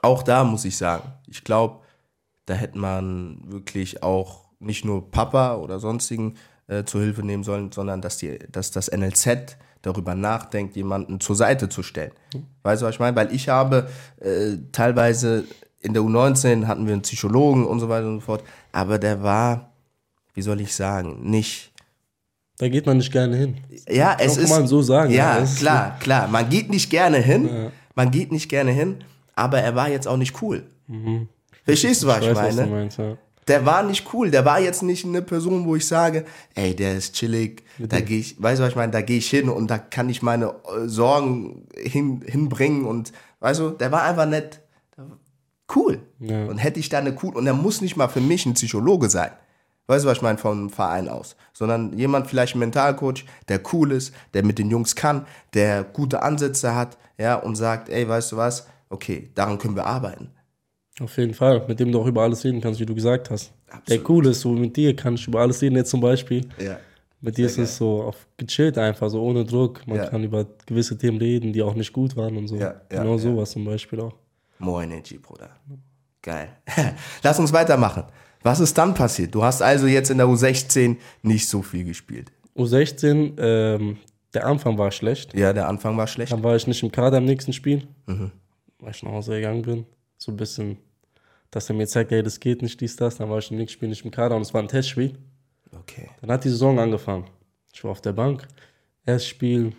auch 0.00 0.22
da 0.22 0.42
muss 0.42 0.64
ich 0.64 0.76
sagen, 0.76 1.12
ich 1.26 1.44
glaube, 1.44 1.80
da 2.46 2.54
hätte 2.54 2.78
man 2.78 3.40
wirklich 3.46 4.02
auch 4.02 4.42
nicht 4.58 4.84
nur 4.84 5.10
Papa 5.10 5.56
oder 5.56 5.78
sonstigen 5.78 6.34
äh, 6.68 6.84
zur 6.84 7.00
Hilfe 7.00 7.22
nehmen 7.22 7.44
sollen, 7.44 7.72
sondern 7.72 8.00
dass, 8.00 8.18
die, 8.18 8.38
dass 8.50 8.70
das 8.70 8.90
NLZ 8.90 9.56
darüber 9.82 10.14
nachdenkt, 10.14 10.76
jemanden 10.76 11.18
zur 11.20 11.34
Seite 11.34 11.68
zu 11.68 11.82
stellen. 11.82 12.12
Weißt 12.62 12.82
du, 12.82 12.86
was 12.86 12.94
ich 12.94 13.00
meine? 13.00 13.16
Weil 13.16 13.34
ich 13.34 13.48
habe 13.48 13.88
äh, 14.20 14.56
teilweise 14.70 15.44
in 15.80 15.92
der 15.94 16.02
U19 16.02 16.66
hatten 16.66 16.86
wir 16.86 16.92
einen 16.92 17.02
Psychologen 17.02 17.66
und 17.66 17.80
so 17.80 17.88
weiter 17.88 18.06
und 18.06 18.20
so 18.20 18.26
fort, 18.26 18.44
aber 18.70 18.98
der 19.00 19.22
war, 19.24 19.72
wie 20.34 20.42
soll 20.42 20.60
ich 20.60 20.74
sagen, 20.74 21.28
nicht 21.28 21.72
Da 22.58 22.68
geht 22.68 22.86
man 22.86 22.98
nicht 22.98 23.10
gerne 23.10 23.36
hin. 23.36 23.56
ja, 23.88 24.16
es 24.20 24.36
kann 24.36 24.44
ist. 24.44 24.50
man 24.50 24.66
so 24.68 24.82
sagen, 24.82 25.12
Ja, 25.12 25.34
ja, 25.34 25.40
das 25.40 25.56
klar, 25.56 25.98
klar. 25.98 26.28
Man 26.28 26.48
geht 26.48 26.70
nicht 26.70 26.88
gerne 26.90 27.18
hin. 27.18 27.70
Man 27.96 28.10
geht 28.12 28.30
nicht 28.30 28.48
gerne 28.48 28.70
hin, 28.70 29.02
aber 29.34 29.58
er 29.58 29.74
war 29.74 29.88
jetzt 29.88 30.06
auch 30.06 30.16
nicht 30.16 30.40
cool. 30.40 30.62
Verstehst 31.64 32.02
du, 32.02 32.06
was 32.08 32.18
ich, 32.20 32.28
Mhm. 32.30 32.34
weiß, 32.34 32.36
was 32.48 32.56
meine? 32.56 32.68
du 32.68 32.74
meinst, 32.74 32.98
ja. 32.98 33.16
Der 33.48 33.66
war 33.66 33.82
nicht 33.82 34.12
cool. 34.14 34.30
Der 34.30 34.44
war 34.44 34.60
jetzt 34.60 34.82
nicht 34.84 35.04
eine 35.04 35.20
Person, 35.20 35.66
wo 35.66 35.74
ich 35.74 35.86
sage, 35.86 36.24
ey, 36.54 36.76
der 36.76 36.94
ist 36.96 37.14
chillig. 37.14 37.64
Da 37.78 38.00
gehe 38.00 38.20
ich, 38.20 38.40
weißt 38.40 38.60
du, 38.60 38.64
was 38.64 38.70
ich 38.70 38.76
meine? 38.76 38.92
Da 38.92 39.00
gehe 39.02 39.18
ich 39.18 39.28
hin 39.28 39.48
und 39.48 39.68
da 39.68 39.78
kann 39.78 40.08
ich 40.08 40.22
meine 40.22 40.46
äh, 40.46 40.86
Sorgen 40.86 41.66
hin, 41.76 42.22
hinbringen 42.24 42.84
und, 42.84 43.12
weißt 43.40 43.58
du, 43.60 43.70
der 43.70 43.90
war 43.90 44.02
einfach 44.04 44.26
nett. 44.26 44.60
Cool. 45.74 46.00
Ja. 46.20 46.44
Und 46.46 46.58
hätte 46.58 46.78
ich 46.80 46.88
da 46.88 46.98
eine 46.98 47.16
cool, 47.22 47.34
und 47.34 47.46
er 47.46 47.54
muss 47.54 47.80
nicht 47.80 47.96
mal 47.96 48.08
für 48.08 48.20
mich 48.20 48.44
ein 48.46 48.54
Psychologe 48.54 49.08
sein. 49.08 49.30
Weißt 49.86 50.04
du, 50.04 50.08
was 50.08 50.18
ich 50.18 50.22
meine, 50.22 50.38
vom 50.38 50.70
Verein 50.70 51.08
aus. 51.08 51.34
Sondern 51.52 51.96
jemand, 51.98 52.28
vielleicht 52.28 52.54
ein 52.54 52.58
Mentalcoach, 52.60 53.24
der 53.48 53.60
cool 53.72 53.90
ist, 53.92 54.14
der 54.34 54.44
mit 54.44 54.58
den 54.58 54.70
Jungs 54.70 54.94
kann, 54.94 55.26
der 55.54 55.82
gute 55.82 56.22
Ansätze 56.22 56.74
hat, 56.74 56.98
ja, 57.18 57.34
und 57.36 57.56
sagt, 57.56 57.88
ey, 57.88 58.08
weißt 58.08 58.32
du 58.32 58.36
was, 58.36 58.66
okay, 58.90 59.30
daran 59.34 59.58
können 59.58 59.74
wir 59.76 59.86
arbeiten. 59.86 60.30
Auf 61.00 61.16
jeden 61.16 61.32
Fall, 61.34 61.64
mit 61.68 61.80
dem 61.80 61.90
du 61.90 62.00
auch 62.00 62.06
über 62.06 62.22
alles 62.22 62.44
reden 62.44 62.60
kannst, 62.60 62.78
wie 62.80 62.86
du 62.86 62.94
gesagt 62.94 63.30
hast. 63.30 63.52
Absolut. 63.70 63.88
Der 63.88 64.10
cool 64.10 64.26
ist, 64.26 64.40
so 64.40 64.50
mit 64.52 64.76
dir 64.76 64.94
kann 64.94 65.14
ich 65.14 65.26
über 65.26 65.40
alles 65.40 65.62
reden, 65.62 65.76
jetzt 65.76 65.90
zum 65.90 66.00
Beispiel. 66.00 66.46
Ja. 66.58 66.78
Mit 67.20 67.38
dir 67.38 67.46
ist 67.46 67.56
es 67.56 67.76
so 67.76 68.02
auf 68.02 68.26
gechillt 68.36 68.76
einfach, 68.76 69.08
so 69.08 69.22
ohne 69.22 69.44
Druck. 69.44 69.86
Man 69.86 69.96
Ja. 69.96 70.06
kann 70.06 70.22
über 70.24 70.44
gewisse 70.66 70.98
Themen 70.98 71.18
reden, 71.18 71.52
die 71.52 71.62
auch 71.62 71.74
nicht 71.74 71.92
gut 71.92 72.16
waren 72.16 72.36
und 72.36 72.48
so. 72.48 72.56
Ja, 72.56 72.80
ja, 72.92 73.02
genau 73.02 73.16
sowas 73.16 73.52
zum 73.52 73.64
Beispiel 73.64 74.00
auch. 74.00 74.12
More 74.58 74.84
Energy, 74.84 75.18
Bruder. 75.18 75.50
Geil. 76.20 76.48
Lass 77.22 77.38
uns 77.38 77.52
weitermachen. 77.52 78.04
Was 78.42 78.60
ist 78.60 78.76
dann 78.76 78.92
passiert? 78.92 79.34
Du 79.34 79.42
hast 79.42 79.62
also 79.62 79.86
jetzt 79.86 80.10
in 80.10 80.18
der 80.18 80.26
U16 80.26 80.96
nicht 81.22 81.48
so 81.48 81.62
viel 81.62 81.84
gespielt. 81.84 82.30
U16, 82.56 83.34
ähm, 83.38 83.96
der 84.34 84.46
Anfang 84.46 84.76
war 84.76 84.90
schlecht. 84.90 85.32
Ja, 85.34 85.52
der 85.52 85.68
Anfang 85.68 85.96
war 85.96 86.06
schlecht. 86.06 86.32
Dann 86.32 86.42
war 86.42 86.54
ich 86.56 86.66
nicht 86.66 86.82
im 86.82 86.90
Kader 86.92 87.18
im 87.18 87.24
nächsten 87.24 87.52
Spiel, 87.52 87.82
Mhm. 88.06 88.32
weil 88.80 88.90
ich 88.90 89.02
nach 89.04 89.12
Hause 89.12 89.36
gegangen 89.36 89.62
bin. 89.62 89.86
So 90.22 90.30
ein 90.30 90.36
bisschen, 90.36 90.78
dass 91.50 91.68
er 91.68 91.74
mir 91.74 91.88
zeigt, 91.88 92.12
ey, 92.12 92.22
das 92.22 92.38
geht 92.38 92.62
nicht, 92.62 92.80
dies, 92.80 92.94
das. 92.94 93.16
Dann 93.16 93.28
war 93.28 93.38
ich 93.38 93.50
im 93.50 93.56
nächsten 93.56 93.74
Spiel 93.74 93.88
nicht 93.88 94.04
im 94.04 94.12
Kader 94.12 94.36
und 94.36 94.42
es 94.42 94.54
war 94.54 94.62
ein 94.62 94.68
Testspiel. 94.68 95.18
Okay. 95.72 96.10
Dann 96.20 96.30
hat 96.30 96.44
die 96.44 96.48
Saison 96.48 96.78
angefangen. 96.78 97.24
Ich 97.74 97.82
war 97.82 97.90
auf 97.90 98.00
der 98.00 98.12
Bank. 98.12 98.46
Erstes 99.04 99.28
Spiel, 99.28 99.72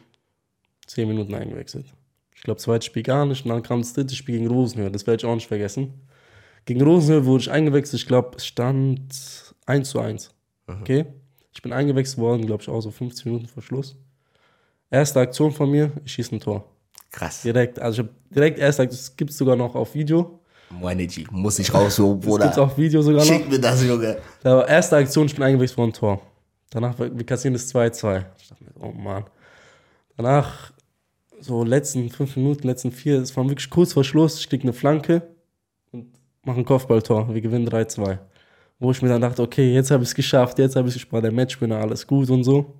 10 0.87 1.07
Minuten 1.07 1.33
eingewechselt. 1.33 1.85
Ich 2.35 2.41
glaube, 2.41 2.59
zweites 2.59 2.87
Spiel 2.87 3.03
gar 3.03 3.25
nicht. 3.25 3.45
Und 3.45 3.51
dann 3.51 3.63
kam 3.63 3.79
das 3.79 3.93
dritte 3.93 4.15
Spiel 4.15 4.35
gegen 4.35 4.47
Rosenhöhe. 4.47 4.91
Das 4.91 5.07
werde 5.07 5.21
ich 5.21 5.25
auch 5.25 5.35
nicht 5.35 5.47
vergessen. 5.47 5.93
Gegen 6.65 6.81
Rosenhöhe 6.81 7.25
wurde 7.25 7.43
ich 7.43 7.51
eingewechselt. 7.51 8.01
Ich 8.01 8.07
glaube, 8.07 8.35
es 8.35 8.45
stand 8.45 9.55
1 9.65 9.89
zu 9.89 9.99
1. 9.99 10.29
Okay? 10.67 11.05
Ich 11.53 11.61
bin 11.61 11.71
eingewechselt 11.71 12.17
worden, 12.17 12.45
glaube 12.45 12.63
ich, 12.63 12.67
auch 12.67 12.81
so 12.81 12.91
15 12.91 13.31
Minuten 13.31 13.47
vor 13.47 13.63
Schluss. 13.63 13.95
Erste 14.89 15.21
Aktion 15.21 15.53
von 15.53 15.71
mir, 15.71 15.93
ich 16.03 16.11
schieße 16.11 16.35
ein 16.35 16.41
Tor. 16.41 16.69
Krass. 17.13 17.43
Direkt. 17.43 17.79
Also 17.79 18.01
ich 18.01 18.07
habe 18.07 18.15
direkt 18.33 18.59
erste 18.59 18.81
Aktion, 18.83 18.99
das 18.99 19.15
gibt 19.15 19.31
es 19.31 19.37
sogar 19.37 19.55
noch 19.55 19.75
auf 19.75 19.93
Video. 19.93 20.39
More 20.71 20.91
Energy. 20.91 21.25
Muss 21.31 21.59
ich 21.59 21.71
rausholen, 21.73 22.19
Das 22.19 22.25
gibt 22.29 22.43
es 22.43 22.49
Bruder. 22.55 22.61
auf 22.63 22.77
Video 22.77 23.01
sogar 23.03 23.23
noch. 23.23 23.31
Schick 23.31 23.47
mir 23.49 23.59
das, 23.59 23.83
Junge. 23.85 24.17
Da 24.41 24.57
war 24.57 24.67
erste 24.67 24.97
Aktion, 24.97 25.27
ich 25.27 25.35
bin 25.35 25.43
eingewechselt 25.43 25.77
worden, 25.77 25.93
Tor. 25.93 26.19
Danach, 26.71 26.97
wir 26.97 27.23
kassieren 27.25 27.53
das 27.53 27.73
2-2. 27.73 28.25
Ich 28.39 28.49
dachte 28.49 28.63
mir, 28.63 28.71
oh 28.83 28.91
Mann. 28.91 29.25
Danach, 30.17 30.73
so 31.39 31.63
letzten 31.63 32.09
fünf 32.09 32.35
Minuten, 32.35 32.67
letzten 32.67 32.91
vier, 32.91 33.21
es 33.21 33.35
war 33.37 33.47
wirklich 33.47 33.69
kurz 33.69 33.93
vor 33.93 34.03
Schluss, 34.03 34.39
ich 34.39 34.49
krieg 34.49 34.63
eine 34.63 34.73
Flanke 34.73 35.21
und 35.91 36.07
mache 36.43 36.57
ein 36.59 36.65
Kopfballtor. 36.65 37.31
Wir 37.31 37.41
gewinnen 37.41 37.67
3-2. 37.69 38.17
Wo 38.79 38.89
ich 38.91 39.01
mir 39.03 39.09
dann 39.09 39.21
dachte, 39.21 39.43
okay, 39.43 39.71
jetzt 39.71 39.91
habe 39.91 40.01
ich 40.01 40.09
es 40.09 40.15
geschafft, 40.15 40.57
jetzt 40.57 40.75
habe 40.75 40.87
ich 40.87 40.95
es 40.95 41.01
gespart, 41.01 41.23
der 41.23 41.31
Matchwinner, 41.31 41.77
alles 41.77 42.07
gut 42.07 42.31
und 42.31 42.43
so. 42.43 42.73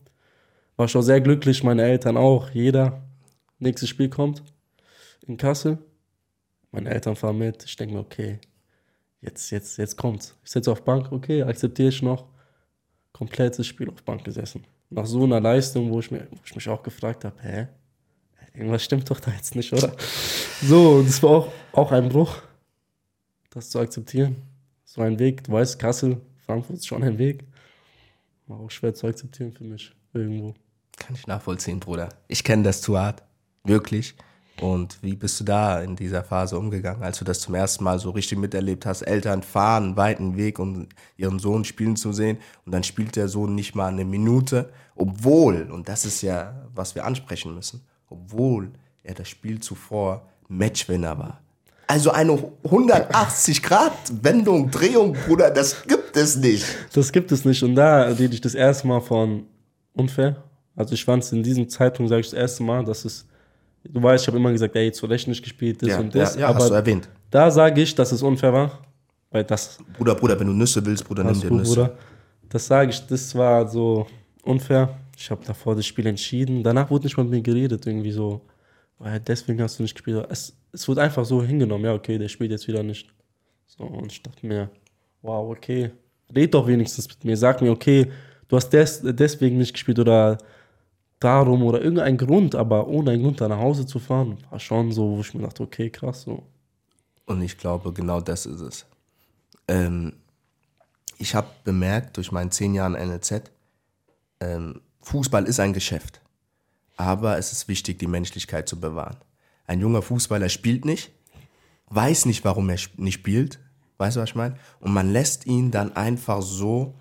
War 0.76 0.88
schon 0.88 1.04
sehr 1.04 1.22
glücklich, 1.22 1.64
meine 1.64 1.84
Eltern 1.84 2.18
auch, 2.18 2.50
jeder. 2.50 3.04
Nächstes 3.64 3.88
Spiel 3.88 4.10
kommt 4.10 4.44
in 5.26 5.38
Kassel. 5.38 5.78
Meine 6.72 6.90
Eltern 6.90 7.16
fahren 7.16 7.38
mit. 7.38 7.64
Ich 7.64 7.78
denke 7.78 7.94
mir, 7.96 8.02
okay, 8.02 8.40
jetzt, 9.22 9.52
jetzt, 9.52 9.78
jetzt 9.78 9.96
kommt's. 9.96 10.36
Ich 10.44 10.52
sitze 10.52 10.70
auf 10.70 10.84
Bank, 10.84 11.14
okay, 11.14 11.44
akzeptiere 11.44 11.88
ich 11.88 12.02
noch. 12.02 12.26
Komplettes 13.14 13.66
Spiel 13.66 13.90
auf 13.90 14.04
Bank 14.04 14.26
gesessen. 14.26 14.66
Nach 14.90 15.06
so 15.06 15.24
einer 15.24 15.40
Leistung, 15.40 15.90
wo 15.92 16.02
ich, 16.02 16.12
mir, 16.12 16.28
wo 16.30 16.40
ich 16.44 16.54
mich 16.54 16.68
auch 16.68 16.84
gefragt 16.84 17.24
habe, 17.24 17.42
hä? 17.42 17.68
Irgendwas 18.54 18.84
stimmt 18.84 19.10
doch 19.10 19.22
da 19.22 19.32
jetzt 19.32 19.56
nicht, 19.56 19.72
oder? 19.72 19.96
So, 20.62 20.96
und 20.96 21.08
das 21.08 21.24
war 21.24 21.30
auch, 21.30 21.54
auch 21.72 21.92
ein 21.94 22.10
Bruch, 22.10 22.42
das 23.50 23.70
zu 23.70 23.80
akzeptieren. 23.80 24.36
So 24.84 25.02
ein 25.02 25.18
Weg, 25.20 25.46
du 25.46 25.54
weißt, 25.54 25.80
Kassel, 25.80 26.20
Frankfurt 26.46 26.76
ist 26.76 26.88
schon 26.88 27.02
ein 27.02 27.18
Weg. 27.18 27.46
War 28.48 28.60
auch 28.60 28.70
schwer 28.70 28.94
zu 28.94 29.08
akzeptieren 29.08 29.54
für 29.54 29.64
mich, 29.64 29.96
irgendwo. 30.14 30.54
Kann 30.98 31.16
ich 31.16 31.28
nachvollziehen, 31.28 31.80
Bruder. 31.80 32.10
Ich 32.28 32.44
kenne 32.44 32.64
das 32.64 32.82
zu 32.82 33.00
hart. 33.00 33.24
Wirklich. 33.64 34.16
Und 34.62 35.02
wie 35.02 35.16
bist 35.16 35.40
du 35.40 35.44
da 35.44 35.82
in 35.82 35.96
dieser 35.96 36.24
Phase 36.24 36.58
umgegangen, 36.58 37.02
als 37.02 37.18
du 37.18 37.26
das 37.26 37.40
zum 37.40 37.56
ersten 37.56 37.84
Mal 37.84 38.00
so 38.00 38.12
richtig 38.12 38.38
miterlebt 38.38 38.86
hast? 38.86 39.02
Eltern 39.02 39.42
fahren 39.42 39.84
einen 39.84 39.98
weiten 39.98 40.38
Weg, 40.38 40.60
um 40.60 40.88
ihren 41.18 41.40
Sohn 41.40 41.66
spielen 41.66 41.96
zu 41.96 42.14
sehen. 42.14 42.38
Und 42.66 42.72
dann 42.72 42.84
spielt 42.84 43.16
der 43.16 43.28
Sohn 43.28 43.56
nicht 43.56 43.74
mal 43.74 43.88
eine 43.88 44.06
Minute, 44.06 44.70
obwohl, 44.96 45.70
und 45.72 45.90
das 45.90 46.06
ist 46.06 46.22
ja, 46.22 46.54
was 46.76 46.94
wir 46.94 47.06
ansprechen 47.06 47.56
müssen, 47.56 47.82
obwohl 48.10 48.72
er 49.02 49.16
das 49.16 49.28
Spiel 49.28 49.60
zuvor 49.60 50.28
Matchwinner 50.48 51.18
war. 51.18 51.42
Also 51.88 52.12
eine 52.12 52.34
180-Grad-Wendung, 52.64 54.72
Drehung, 54.72 55.18
Bruder, 55.26 55.52
das 55.52 55.84
gibt 55.84 56.16
es 56.16 56.38
nicht. 56.38 56.66
Das 56.94 57.12
gibt 57.12 57.32
es 57.32 57.44
nicht. 57.44 57.62
Und 57.64 57.76
da 57.76 58.04
rede 58.04 58.34
ich 58.34 58.42
das 58.42 58.56
erste 58.56 58.88
Mal 58.88 59.02
von 59.02 59.46
unfair. 59.94 60.44
Also 60.76 60.94
ich 60.94 61.04
fand 61.04 61.24
es 61.24 61.32
in 61.32 61.44
diesem 61.44 61.70
Zeitpunkt, 61.70 62.10
sage 62.10 62.22
ich 62.22 62.30
das 62.30 62.40
erste 62.40 62.64
Mal, 62.64 62.86
dass 62.86 63.06
es, 63.06 63.26
du 63.84 64.02
weißt, 64.02 64.24
ich 64.24 64.28
habe 64.28 64.38
immer 64.38 64.52
gesagt, 64.52 64.76
ey, 64.76 64.92
zu 64.92 65.06
Recht 65.06 65.28
nicht 65.28 65.42
gespielt, 65.42 65.82
das 65.82 65.90
Ja, 65.90 66.00
und 66.00 66.14
das. 66.16 66.36
ja, 66.36 66.42
ja, 66.42 66.48
aber 66.48 66.60
hast 66.60 66.70
du 66.70 66.74
erwähnt. 66.74 67.10
da 67.30 67.50
sage 67.52 67.82
ich, 67.82 67.94
dass 67.96 68.12
es 68.12 68.22
unfair 68.22 68.54
war. 68.54 68.80
Weil 69.32 69.44
das, 69.44 69.80
Bruder, 69.98 70.14
Bruder, 70.16 70.40
wenn 70.40 70.48
du 70.48 70.54
Nüsse 70.54 70.86
willst, 70.86 71.06
Bruder, 71.08 71.24
nimm 71.24 71.40
dir 71.42 71.48
du, 71.48 71.56
Nüsse. 71.56 71.76
Bruder, 71.76 71.98
das 72.50 72.68
sage 72.68 72.92
ich, 72.92 73.06
das 73.08 73.34
war 73.34 73.68
so 73.68 74.06
unfair. 74.44 74.96
Ich 75.18 75.30
habe 75.32 75.44
davor 75.46 75.76
das 75.76 75.86
Spiel 75.88 76.06
entschieden. 76.06 76.62
Danach 76.64 76.90
wurde 76.92 77.06
nicht 77.06 77.18
mal 77.18 77.24
mit 77.24 77.32
mir 77.32 77.42
geredet, 77.42 77.86
irgendwie 77.88 78.12
so. 78.12 78.42
Weil 79.00 79.20
deswegen 79.20 79.62
hast 79.62 79.80
du 79.80 79.84
nicht 79.84 79.96
gespielt. 79.96 80.26
Es, 80.30 80.56
es 80.72 80.88
wurde 80.88 81.02
einfach 81.02 81.26
so 81.26 81.42
hingenommen, 81.42 81.86
ja, 81.86 81.94
okay, 81.94 82.18
der 82.18 82.28
spielt 82.28 82.52
jetzt 82.52 82.68
wieder 82.68 82.84
nicht. 82.84 83.12
So, 83.66 83.84
und 83.84 84.12
ich 84.12 84.22
dachte 84.22 84.46
mir, 84.46 84.70
wow, 85.24 85.50
okay, 85.52 85.92
red 86.36 86.54
doch 86.54 86.68
wenigstens 86.68 87.08
mit 87.08 87.24
mir. 87.26 87.36
Sag 87.36 87.62
mir, 87.62 87.72
okay, 87.72 88.12
du 88.48 88.56
hast 88.56 88.70
des, 88.70 89.02
deswegen 89.04 89.58
nicht 89.58 89.74
gespielt 89.74 89.98
oder 89.98 90.38
darum 91.24 91.64
oder 91.64 91.82
irgendein 91.82 92.18
Grund, 92.18 92.56
aber 92.56 92.88
ohne 92.88 93.12
einen 93.12 93.24
Grund 93.24 93.42
da 93.42 93.48
nach 93.48 93.60
Hause 93.60 93.86
zu 93.86 94.00
fahren, 94.00 94.38
war 94.50 94.60
schon 94.60 94.92
so, 94.92 95.18
wo 95.18 95.22
ich 95.22 95.34
mir 95.34 95.44
dachte, 95.44 95.64
okay, 95.64 95.90
krass, 95.90 96.24
so. 96.24 96.44
Und 97.26 97.42
ich 97.42 97.58
glaube, 97.58 97.94
genau 97.94 98.20
das 98.22 98.46
ist 98.46 98.62
es. 98.62 98.86
Ähm, 99.68 100.14
ich 101.18 101.36
habe 101.36 101.48
bemerkt 101.64 102.18
durch 102.18 102.32
meinen 102.32 102.52
zehn 102.52 102.74
Jahren 102.74 102.94
NLZ, 102.94 103.52
ähm, 104.40 104.82
Fußball 105.02 105.46
ist 105.46 105.60
ein 105.60 105.74
Geschäft. 105.74 106.22
Aber 106.98 107.38
es 107.38 107.52
ist 107.52 107.68
wichtig, 107.68 108.00
die 108.00 108.08
Menschlichkeit 108.08 108.68
zu 108.68 108.80
bewahren. 108.80 109.18
Ein 109.66 109.80
junger 109.80 110.02
Fußballer 110.02 110.50
spielt 110.50 110.86
nicht, 110.86 111.12
weiß 111.90 112.26
nicht, 112.26 112.44
warum 112.44 112.70
er 112.70 112.80
nicht 112.98 113.16
spielt. 113.16 113.60
Weißt 113.98 114.18
du, 114.18 114.22
was 114.22 114.30
ich 114.30 114.36
meine? 114.36 114.58
Und 114.80 114.94
man 114.94 115.12
lässt 115.12 115.46
ihn 115.46 115.72
dann 115.72 115.96
einfach 115.96 116.42
so 116.42 116.96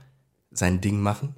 sein 0.50 0.80
Ding 0.80 1.00
machen. 1.00 1.34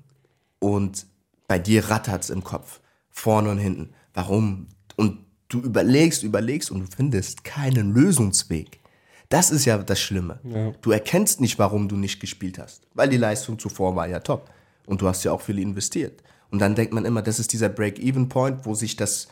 Und 0.59 1.07
bei 1.47 1.59
dir 1.59 1.91
rattert's 1.91 2.31
im 2.31 2.45
Kopf. 2.45 2.81
Vorne 3.11 3.51
und 3.51 3.59
hinten. 3.59 3.95
Warum? 4.13 4.69
Und 4.97 5.19
du 5.49 5.61
überlegst, 5.61 6.23
überlegst 6.23 6.71
und 6.71 6.81
du 6.81 6.87
findest 6.87 7.45
keinen 7.45 7.93
Lösungsweg. 7.93 8.81
Das 9.29 9.51
ist 9.51 9.65
ja 9.65 9.79
das 9.79 10.01
Schlimme. 10.01 10.41
Du 10.83 10.91
erkennst 10.91 11.41
nicht, 11.41 11.59
warum 11.59 11.89
du 11.89 11.97
nicht 11.97 12.21
gespielt 12.21 12.59
hast. 12.59 12.87
Weil 12.95 13.09
die 13.09 13.17
Leistung 13.17 13.59
zuvor 13.59 13.97
war 13.97 14.07
ja 14.07 14.21
top. 14.21 14.51
Und 14.87 15.01
du 15.01 15.09
hast 15.09 15.25
ja 15.25 15.33
auch 15.33 15.41
viel 15.41 15.59
investiert. 15.59 16.23
Und 16.51 16.61
dann 16.61 16.75
denkt 16.75 16.93
man 16.93 17.05
immer, 17.05 17.23
das 17.23 17.41
ist 17.41 17.53
dieser 17.53 17.69
Break-Even-Point, 17.69 18.67
wo 18.67 18.75
sich 18.75 18.97
das 18.97 19.29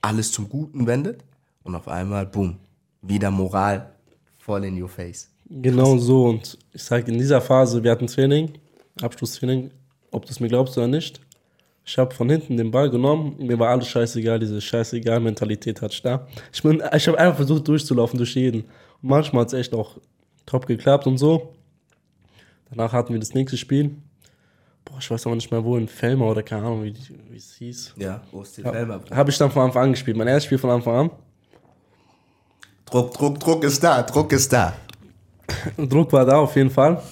alles 0.00 0.32
zum 0.32 0.48
Guten 0.48 0.86
wendet. 0.86 1.24
Und 1.62 1.74
auf 1.74 1.88
einmal, 1.88 2.26
boom, 2.26 2.58
wieder 3.02 3.30
Moral 3.30 3.94
voll 4.38 4.64
in 4.64 4.80
your 4.80 4.88
face. 4.88 5.30
Genau 5.48 5.98
so. 5.98 6.26
Und 6.26 6.58
ich 6.72 6.82
sage, 6.82 7.10
in 7.12 7.18
dieser 7.18 7.40
Phase, 7.40 7.82
wir 7.82 7.90
hatten 7.90 8.06
Training, 8.06 8.52
Abschlusstraining, 9.00 9.70
ob 10.10 10.24
du 10.26 10.32
es 10.32 10.40
mir 10.40 10.48
glaubst 10.48 10.76
oder 10.78 10.88
nicht. 10.88 11.20
Ich 11.86 11.98
habe 11.98 12.14
von 12.14 12.30
hinten 12.30 12.56
den 12.56 12.70
Ball 12.70 12.88
genommen, 12.88 13.36
mir 13.38 13.58
war 13.58 13.68
alles 13.68 13.88
scheißegal, 13.88 14.38
diese 14.38 14.60
scheißegal 14.60 15.20
Mentalität 15.20 15.82
hatte 15.82 15.92
ich 15.94 16.02
da. 16.02 16.26
Ich, 16.52 16.62
bin- 16.62 16.82
ich 16.94 17.06
habe 17.08 17.18
einfach 17.18 17.36
versucht 17.36 17.68
durchzulaufen 17.68 18.16
durch 18.16 18.34
jeden. 18.34 18.62
Und 18.62 18.68
manchmal 19.10 19.42
hat 19.42 19.48
es 19.48 19.54
echt 19.54 19.74
auch 19.74 19.98
top 20.46 20.66
geklappt 20.66 21.06
und 21.06 21.18
so. 21.18 21.54
Danach 22.70 22.92
hatten 22.92 23.12
wir 23.12 23.20
das 23.20 23.34
nächste 23.34 23.58
Spiel. 23.58 23.96
Boah, 24.86 24.96
ich 24.98 25.10
weiß 25.10 25.26
aber 25.26 25.34
nicht 25.36 25.50
mehr 25.50 25.62
wo, 25.62 25.76
in 25.76 25.86
Felmer 25.88 26.26
oder 26.30 26.42
keine 26.42 26.62
Ahnung, 26.66 26.84
wie, 26.84 26.92
die- 26.92 27.18
wie 27.30 27.36
es 27.36 27.54
hieß. 27.56 27.94
Ja, 27.98 28.22
Osti 28.32 28.62
Felmer. 28.62 29.00
Habe 29.10 29.30
ich 29.30 29.36
dann 29.36 29.50
von 29.50 29.62
Anfang 29.64 29.84
an 29.84 29.90
gespielt. 29.92 30.16
Mein 30.16 30.28
erstes 30.28 30.46
Spiel 30.46 30.58
von 30.58 30.70
Anfang 30.70 30.94
an. 30.96 31.10
Druck, 32.86 33.12
Druck, 33.14 33.40
Druck 33.40 33.64
ist 33.64 33.82
da, 33.82 34.02
Druck 34.02 34.32
ist 34.32 34.52
da. 34.52 34.74
Druck 35.76 36.12
war 36.12 36.24
da 36.24 36.38
auf 36.38 36.54
jeden 36.56 36.70
Fall. 36.70 37.02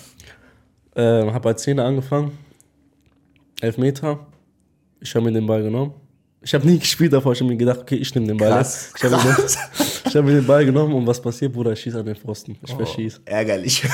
Ähm, 0.95 1.33
habe 1.33 1.41
bei 1.45 1.55
10 1.55 1.79
angefangen. 1.79 2.39
Elf 3.61 3.79
Meter. 3.79 4.19
Ich 5.03 5.15
habe 5.15 5.25
mir 5.25 5.33
den 5.33 5.47
Ball 5.47 5.63
genommen. 5.63 5.95
Ich 6.45 6.55
habe 6.55 6.67
nie 6.67 6.79
gespielt 6.79 7.13
davor. 7.13 7.33
Ich 7.33 7.41
habe 7.41 7.51
mir 7.51 7.57
gedacht, 7.57 7.81
okay, 7.81 7.97
ich 7.97 8.15
nehme 8.15 8.27
den 8.27 8.37
Ball 8.37 8.51
Krass. 8.51 8.93
Ich 8.97 9.05
habe 9.05 9.17
mir, 9.17 9.37
hab 10.15 10.25
mir 10.25 10.35
den 10.35 10.47
Ball 10.47 10.65
genommen 10.65 10.95
und 10.95 11.07
was 11.07 11.21
passiert, 11.21 11.53
Bruder? 11.53 11.73
Ich 11.73 11.81
schieße 11.81 11.99
an 11.99 12.07
den 12.07 12.17
Pfosten. 12.17 12.57
Ich 12.65 12.75
verschieße. 12.75 13.21
Ärgerlich. 13.25 13.85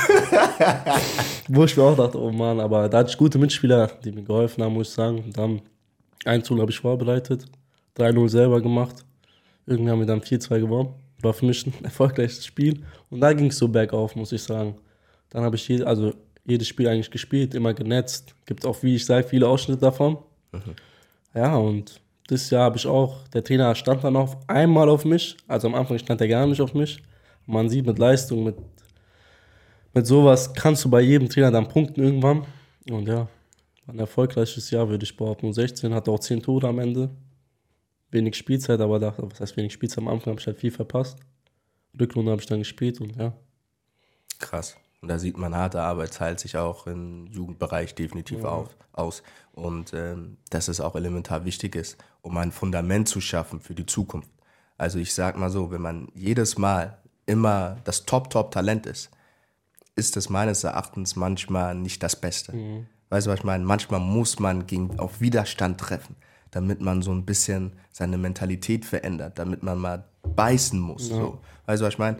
Wo 1.47 1.63
ich 1.63 1.77
mir 1.77 1.83
auch 1.83 1.95
dachte, 1.95 2.19
oh 2.19 2.31
Mann, 2.31 2.59
aber 2.59 2.89
da 2.89 2.99
hatte 2.99 3.11
ich 3.11 3.17
gute 3.17 3.37
Mitspieler, 3.37 3.87
die 4.03 4.11
mir 4.11 4.23
geholfen 4.23 4.63
haben, 4.63 4.73
muss 4.73 4.89
ich 4.89 4.93
sagen. 4.93 5.31
Dann 5.33 5.61
1-0 6.25 6.59
habe 6.59 6.71
ich 6.71 6.79
vorbereitet. 6.79 7.45
3-0 7.97 8.29
selber 8.29 8.61
gemacht. 8.61 9.05
Irgendwie 9.65 9.91
haben 9.91 9.99
wir 9.99 10.07
dann 10.07 10.21
4-2 10.21 10.59
gewonnen. 10.59 10.89
War 11.21 11.33
für 11.33 11.45
mich 11.45 11.65
ein 11.65 11.73
erfolgreiches 11.83 12.45
Spiel. 12.45 12.83
Und 13.09 13.21
da 13.21 13.33
ging 13.33 13.47
es 13.47 13.57
so 13.57 13.67
bergauf, 13.67 14.15
muss 14.15 14.31
ich 14.31 14.41
sagen. 14.41 14.75
Dann 15.29 15.43
habe 15.43 15.55
ich 15.55 15.67
je, 15.67 15.83
also 15.83 16.13
jedes 16.45 16.67
Spiel 16.67 16.87
eigentlich 16.87 17.11
gespielt, 17.11 17.53
immer 17.53 17.73
genetzt. 17.75 18.33
Gibt 18.47 18.65
auch, 18.65 18.81
wie 18.81 18.95
ich 18.95 19.05
sage, 19.05 19.27
viele 19.27 19.47
Ausschnitte 19.47 19.81
davon. 19.81 20.17
Ja, 21.33 21.55
und 21.55 22.01
das 22.27 22.49
Jahr 22.49 22.63
habe 22.63 22.77
ich 22.77 22.85
auch, 22.85 23.27
der 23.29 23.43
Trainer 23.43 23.73
stand 23.75 24.03
dann 24.03 24.15
auf 24.15 24.37
einmal 24.47 24.89
auf 24.89 25.05
mich. 25.05 25.37
Also 25.47 25.67
am 25.67 25.75
Anfang 25.75 25.97
stand 25.97 26.21
er 26.21 26.27
gar 26.27 26.45
nicht 26.45 26.61
auf 26.61 26.73
mich. 26.73 27.01
Man 27.45 27.69
sieht 27.69 27.85
mit 27.85 27.97
Leistung, 27.97 28.43
mit, 28.43 28.55
mit 29.93 30.05
sowas 30.05 30.53
kannst 30.53 30.85
du 30.85 30.89
bei 30.89 31.01
jedem 31.01 31.29
Trainer 31.29 31.51
dann 31.51 31.67
punkten 31.67 32.03
irgendwann. 32.03 32.45
Und 32.89 33.07
ja, 33.07 33.27
ein 33.87 33.99
erfolgreiches 33.99 34.69
Jahr, 34.69 34.87
würde 34.89 35.03
ich 35.03 35.17
behaupten. 35.17 35.47
Und 35.47 35.53
16 35.53 35.93
hatte 35.93 36.11
auch 36.11 36.19
10 36.19 36.43
Tore 36.43 36.67
am 36.67 36.79
Ende. 36.79 37.09
Wenig 38.11 38.35
Spielzeit, 38.35 38.79
aber 38.79 38.99
da, 38.99 39.13
was 39.17 39.39
heißt 39.39 39.57
wenig 39.57 39.73
Spielzeit? 39.73 39.99
Am 39.99 40.07
Anfang 40.07 40.31
habe 40.31 40.39
ich 40.39 40.47
halt 40.47 40.57
viel 40.57 40.71
verpasst. 40.71 41.19
Rückrunde 41.99 42.31
habe 42.31 42.41
ich 42.41 42.47
dann 42.47 42.59
gespielt 42.59 43.01
und 43.01 43.15
ja. 43.15 43.33
Krass. 44.39 44.77
Und 45.01 45.07
da 45.07 45.17
sieht 45.17 45.37
man, 45.37 45.55
harte 45.55 45.81
Arbeit 45.81 46.13
zahlt 46.13 46.39
sich 46.39 46.57
auch 46.57 46.85
im 46.85 47.27
Jugendbereich 47.27 47.95
definitiv 47.95 48.43
auf, 48.43 48.75
aus. 48.91 49.23
Und 49.53 49.93
ähm, 49.93 50.37
dass 50.49 50.67
es 50.67 50.81
auch 50.81 50.95
elementar 50.95 51.45
wichtig 51.45 51.75
ist, 51.75 51.97
um 52.21 52.37
ein 52.37 52.51
Fundament 52.51 53.07
zu 53.07 53.21
schaffen 53.21 53.61
für 53.61 53.73
die 53.73 53.85
Zukunft. 53.85 54.29
Also 54.77 54.99
ich 54.99 55.13
sag 55.13 55.37
mal 55.37 55.49
so, 55.49 55.71
wenn 55.71 55.81
man 55.81 56.09
jedes 56.15 56.57
Mal 56.57 56.97
immer 57.25 57.77
das 57.85 58.05
Top-Top-Talent 58.05 58.85
ist, 58.85 59.09
ist 59.95 60.17
es 60.17 60.29
meines 60.29 60.63
Erachtens 60.63 61.15
manchmal 61.15 61.75
nicht 61.75 62.03
das 62.03 62.15
Beste. 62.15 62.53
Weißt 63.09 63.27
du, 63.27 63.31
was 63.31 63.39
ich 63.39 63.45
meine? 63.45 63.63
Manchmal 63.63 63.99
muss 63.99 64.39
man 64.39 64.67
gegen, 64.67 64.99
auf 64.99 65.19
Widerstand 65.19 65.79
treffen, 65.79 66.15
damit 66.51 66.81
man 66.81 67.01
so 67.01 67.11
ein 67.11 67.25
bisschen 67.25 67.73
seine 67.91 68.17
Mentalität 68.17 68.85
verändert, 68.85 69.39
damit 69.39 69.63
man 69.63 69.77
mal 69.77 70.05
beißen 70.23 70.79
muss. 70.79 71.07
So. 71.07 71.39
Weißt 71.65 71.81
du, 71.81 71.85
was 71.85 71.93
ich 71.93 71.99
meine? 71.99 72.17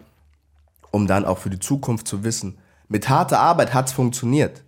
um 0.91 1.07
dann 1.07 1.25
auch 1.25 1.37
für 1.37 1.49
die 1.49 1.59
Zukunft 1.59 2.07
zu 2.07 2.23
wissen, 2.23 2.57
mit 2.89 3.07
harter 3.07 3.39
Arbeit 3.39 3.73
hat 3.73 3.87
es 3.87 3.93
funktioniert. 3.93 4.63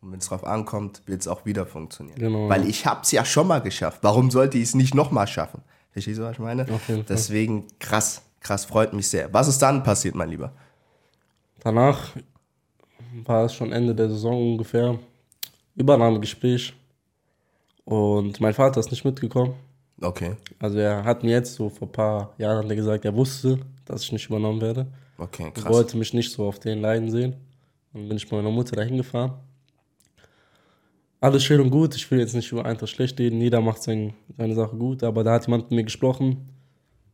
Und 0.00 0.12
wenn 0.12 0.18
es 0.18 0.26
drauf 0.26 0.44
ankommt, 0.44 1.02
wird 1.06 1.20
es 1.20 1.28
auch 1.28 1.44
wieder 1.44 1.64
funktionieren. 1.66 2.18
Genau. 2.18 2.48
Weil 2.48 2.66
ich 2.68 2.86
habe 2.86 3.00
es 3.02 3.12
ja 3.12 3.24
schon 3.24 3.46
mal 3.46 3.60
geschafft. 3.60 3.98
Warum 4.02 4.30
sollte 4.30 4.58
ich 4.58 4.64
es 4.64 4.74
nicht 4.74 4.94
nochmal 4.94 5.26
schaffen? 5.26 5.62
Verstehst 5.92 6.18
du, 6.18 6.22
was 6.24 6.32
ich 6.32 6.38
meine? 6.38 6.66
Deswegen 7.08 7.66
krass, 7.78 8.22
krass, 8.40 8.64
freut 8.64 8.92
mich 8.94 9.08
sehr. 9.08 9.32
Was 9.32 9.46
ist 9.48 9.58
dann 9.58 9.82
passiert, 9.82 10.14
mein 10.14 10.30
Lieber? 10.30 10.52
Danach 11.60 12.10
war 13.24 13.44
es 13.44 13.54
schon 13.54 13.70
Ende 13.72 13.94
der 13.94 14.08
Saison 14.08 14.52
ungefähr. 14.52 14.98
Übernahmegespräch. 15.76 16.74
Und 17.84 18.40
mein 18.40 18.54
Vater 18.54 18.80
ist 18.80 18.90
nicht 18.90 19.04
mitgekommen. 19.04 19.54
Okay, 20.00 20.34
Also 20.58 20.78
er 20.78 21.04
hat 21.04 21.22
mir 21.22 21.30
jetzt 21.30 21.54
so 21.54 21.68
vor 21.68 21.86
ein 21.86 21.92
paar 21.92 22.32
Jahren 22.38 22.64
hat 22.64 22.70
er 22.70 22.74
gesagt, 22.76 23.04
er 23.04 23.14
wusste, 23.14 23.60
dass 23.84 24.02
ich 24.02 24.10
nicht 24.12 24.26
übernommen 24.28 24.60
werde. 24.60 24.86
okay, 25.16 25.44
Er 25.44 25.50
krass. 25.52 25.72
wollte 25.72 25.96
mich 25.96 26.12
nicht 26.12 26.32
so 26.32 26.46
auf 26.48 26.58
den 26.58 26.80
Leiden 26.80 27.08
sehen. 27.10 27.36
Dann 27.92 28.08
bin 28.08 28.16
ich 28.16 28.24
mit 28.24 28.32
meiner 28.32 28.50
Mutter 28.50 28.76
dahin 28.76 28.96
gefahren. 28.96 29.34
Alles 31.20 31.44
schön 31.44 31.60
und 31.60 31.70
gut. 31.70 31.94
Ich 31.94 32.10
will 32.10 32.18
jetzt 32.18 32.34
nicht 32.34 32.50
über 32.50 32.64
Eintracht 32.64 32.90
schlecht 32.90 33.18
reden. 33.20 33.40
Jeder 33.40 33.60
macht 33.60 33.82
sein, 33.82 34.14
seine 34.36 34.54
Sache 34.54 34.76
gut. 34.76 35.02
Aber 35.02 35.22
da 35.22 35.34
hat 35.34 35.46
jemand 35.46 35.64
mit 35.64 35.72
mir 35.72 35.84
gesprochen, 35.84 36.48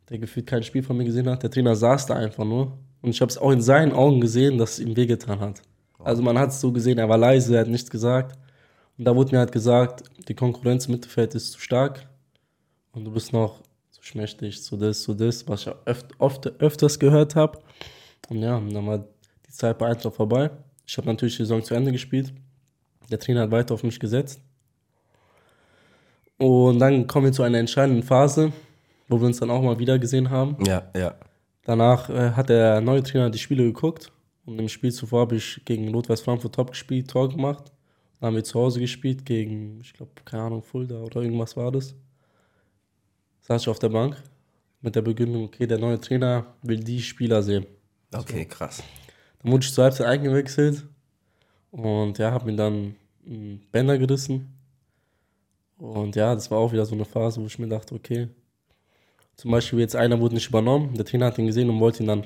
der 0.08 0.18
gefühlt 0.18 0.46
kein 0.46 0.62
Spiel 0.62 0.82
von 0.82 0.96
mir 0.96 1.04
gesehen 1.04 1.28
hat. 1.28 1.42
Der 1.42 1.50
Trainer 1.50 1.76
saß 1.76 2.06
da 2.06 2.14
einfach 2.14 2.44
nur. 2.44 2.78
Und 3.02 3.10
ich 3.10 3.20
habe 3.20 3.30
es 3.30 3.38
auch 3.38 3.50
in 3.50 3.60
seinen 3.60 3.92
Augen 3.92 4.20
gesehen, 4.20 4.58
dass 4.58 4.72
es 4.72 4.80
ihm 4.80 4.96
wehgetan 4.96 5.40
hat. 5.40 5.62
Also 5.98 6.22
man 6.22 6.38
hat 6.38 6.50
es 6.50 6.60
so 6.60 6.72
gesehen, 6.72 6.98
er 6.98 7.08
war 7.08 7.18
leise, 7.18 7.54
er 7.54 7.60
hat 7.62 7.68
nichts 7.68 7.90
gesagt. 7.90 8.38
Und 8.96 9.04
da 9.04 9.14
wurde 9.14 9.32
mir 9.32 9.38
halt 9.38 9.52
gesagt, 9.52 10.04
die 10.26 10.34
Konkurrenz 10.34 10.86
im 10.86 10.92
Mittelfeld 10.92 11.34
ist 11.34 11.52
zu 11.52 11.60
stark 11.60 12.08
und 12.92 13.04
du 13.04 13.12
bist 13.12 13.32
noch 13.32 13.60
zu 13.90 14.02
schmächtig, 14.02 14.62
zu 14.62 14.76
das, 14.76 15.02
zu 15.02 15.14
das, 15.14 15.46
was 15.46 15.66
ich 15.66 15.72
oft, 16.18 16.46
öfters 16.60 16.98
gehört 16.98 17.36
habe. 17.36 17.60
Und 18.28 18.38
ja, 18.38 18.58
dann 18.58 18.86
war 18.86 18.98
die 18.98 19.52
Zeit 19.52 19.78
bei 19.78 19.88
Eintracht 19.88 20.16
vorbei. 20.16 20.50
Ich 20.88 20.96
habe 20.96 21.06
natürlich 21.06 21.36
die 21.36 21.42
Saison 21.42 21.62
zu 21.62 21.74
Ende 21.74 21.92
gespielt. 21.92 22.32
Der 23.10 23.18
Trainer 23.18 23.42
hat 23.42 23.50
weiter 23.50 23.74
auf 23.74 23.82
mich 23.82 24.00
gesetzt. 24.00 24.40
Und 26.38 26.78
dann 26.78 27.06
kommen 27.06 27.26
wir 27.26 27.32
zu 27.32 27.42
einer 27.42 27.58
entscheidenden 27.58 28.02
Phase, 28.02 28.52
wo 29.06 29.20
wir 29.20 29.26
uns 29.26 29.38
dann 29.38 29.50
auch 29.50 29.60
mal 29.60 29.78
wieder 29.78 29.98
gesehen 29.98 30.30
haben. 30.30 30.56
Ja, 30.64 30.90
ja. 30.96 31.14
Danach 31.64 32.08
äh, 32.08 32.30
hat 32.30 32.48
der 32.48 32.80
neue 32.80 33.02
Trainer 33.02 33.28
die 33.28 33.38
Spiele 33.38 33.64
geguckt. 33.64 34.10
Und 34.46 34.58
im 34.58 34.68
Spiel 34.70 34.90
zuvor 34.90 35.20
habe 35.20 35.36
ich 35.36 35.60
gegen 35.66 35.90
Notwest 35.90 36.24
Frankfurt 36.24 36.54
Top 36.54 36.70
gespielt, 36.70 37.10
Tor 37.10 37.28
gemacht. 37.28 37.70
Dann 38.18 38.28
haben 38.28 38.36
wir 38.36 38.44
zu 38.44 38.58
Hause 38.58 38.80
gespielt 38.80 39.26
gegen, 39.26 39.80
ich 39.82 39.92
glaube, 39.92 40.12
keine 40.24 40.44
Ahnung, 40.44 40.62
Fulda 40.62 41.02
oder 41.02 41.20
irgendwas 41.20 41.54
war 41.54 41.70
das. 41.70 41.94
Saß 43.42 43.60
ich 43.60 43.68
auf 43.68 43.78
der 43.78 43.90
Bank 43.90 44.16
mit 44.80 44.96
der 44.96 45.02
Begründung, 45.02 45.44
okay, 45.44 45.66
der 45.66 45.78
neue 45.78 46.00
Trainer 46.00 46.46
will 46.62 46.80
die 46.80 47.02
Spieler 47.02 47.42
sehen. 47.42 47.66
Okay, 48.10 48.46
krass. 48.46 48.82
Dann 49.42 49.52
wurde 49.52 49.64
ich 49.64 49.72
zur 49.72 49.84
Halbzeit 49.84 50.06
eingewechselt 50.06 50.84
und 51.70 52.18
ja, 52.18 52.30
habe 52.32 52.46
mir 52.46 52.56
dann 52.56 52.94
einen 53.26 53.62
Bänder 53.72 53.98
gerissen. 53.98 54.54
Und 55.78 56.16
ja, 56.16 56.34
das 56.34 56.50
war 56.50 56.58
auch 56.58 56.72
wieder 56.72 56.84
so 56.84 56.94
eine 56.94 57.04
Phase, 57.04 57.40
wo 57.40 57.46
ich 57.46 57.58
mir 57.58 57.68
dachte, 57.68 57.94
okay, 57.94 58.28
zum 59.36 59.52
Beispiel 59.52 59.78
jetzt 59.78 59.94
einer 59.94 60.18
wurde 60.18 60.34
nicht 60.34 60.48
übernommen, 60.48 60.94
der 60.94 61.04
Trainer 61.04 61.26
hat 61.26 61.38
ihn 61.38 61.46
gesehen 61.46 61.70
und 61.70 61.78
wollte 61.78 62.02
ihn 62.02 62.08
dann 62.08 62.24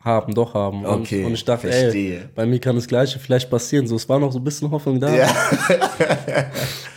haben, 0.00 0.32
doch 0.34 0.54
haben. 0.54 0.84
Und, 0.86 1.00
Okay, 1.02 1.24
und 1.24 1.34
ich 1.34 1.44
dachte, 1.44 1.68
verstehe. 1.70 2.20
ey, 2.20 2.28
bei 2.34 2.46
mir 2.46 2.58
kann 2.60 2.76
das 2.76 2.86
Gleiche 2.86 3.18
vielleicht 3.18 3.50
passieren. 3.50 3.86
So, 3.86 3.96
es 3.96 4.08
war 4.08 4.18
noch 4.18 4.32
so 4.32 4.38
ein 4.38 4.44
bisschen 4.44 4.70
Hoffnung 4.70 4.98
da. 5.00 5.14
Ja. 5.14 5.28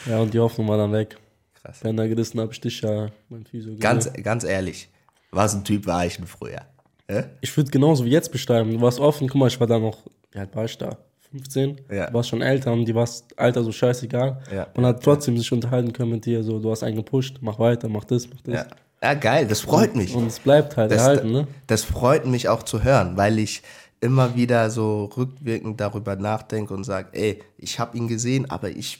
Ja, 0.08 0.20
und 0.20 0.34
die 0.34 0.39
Hoffnung 0.39 0.67
war 0.67 0.77
dann 0.77 0.91
weg. 0.91 1.15
Krass. 1.62 1.81
Bänder 1.81 2.08
gerissen 2.08 2.39
habe 2.39 2.51
ich 2.51 2.60
dich 2.60 2.81
ja 2.81 3.10
mein 3.29 3.46
Physio 3.46 3.75
Ganz, 3.79 4.12
ganz 4.13 4.43
ehrlich, 4.43 4.89
was 5.29 5.53
ein 5.53 5.63
Typ 5.63 5.86
war 5.86 6.03
ich 6.08 6.15
denn 6.15 6.25
früher? 6.25 6.62
Hä? 7.11 7.23
Ich 7.41 7.55
würde 7.57 7.69
genauso 7.69 8.05
wie 8.05 8.09
jetzt 8.09 8.31
beschreiben. 8.31 8.71
Du 8.71 8.81
warst 8.81 8.99
offen, 8.99 9.27
guck 9.27 9.39
mal, 9.39 9.47
ich 9.47 9.59
war 9.59 9.67
da 9.67 9.77
noch, 9.77 9.97
wie 10.31 10.39
alt 10.39 10.55
war 10.55 10.65
ich 10.65 10.77
da? 10.77 10.97
15? 11.31 11.81
Ja. 11.89 12.07
Du 12.07 12.13
warst 12.13 12.29
schon 12.29 12.41
älter 12.41 12.71
und 12.73 12.85
die 12.85 12.95
warst 12.95 13.37
Alter 13.37 13.63
so 13.63 13.71
scheißegal. 13.71 14.41
Ja. 14.53 14.67
Man 14.75 14.85
hat 14.85 15.03
trotzdem 15.03 15.37
sich 15.37 15.51
unterhalten 15.51 15.91
können 15.93 16.11
mit 16.11 16.25
dir. 16.25 16.43
So, 16.43 16.59
du 16.59 16.71
hast 16.71 16.83
einen 16.83 16.95
gepusht, 16.95 17.37
mach 17.41 17.59
weiter, 17.59 17.89
mach 17.89 18.03
das, 18.05 18.29
mach 18.29 18.41
das. 18.41 18.53
Ja. 18.53 18.65
ja, 19.01 19.13
geil, 19.13 19.47
das 19.47 19.61
freut 19.61 19.95
mich. 19.95 20.13
Und 20.15 20.27
es 20.27 20.39
bleibt 20.39 20.75
halt 20.77 20.91
Das, 20.91 21.01
erhalten, 21.01 21.31
ne? 21.31 21.47
das 21.67 21.83
freut 21.83 22.25
mich 22.25 22.49
auch 22.49 22.63
zu 22.63 22.83
hören, 22.83 23.15
weil 23.17 23.39
ich 23.39 23.61
immer 24.01 24.35
wieder 24.35 24.69
so 24.69 25.05
rückwirkend 25.05 25.79
darüber 25.79 26.15
nachdenke 26.15 26.73
und 26.73 26.83
sage, 26.83 27.09
ey, 27.13 27.43
ich 27.57 27.79
habe 27.79 27.97
ihn 27.97 28.07
gesehen, 28.07 28.49
aber 28.49 28.69
ich, 28.69 28.99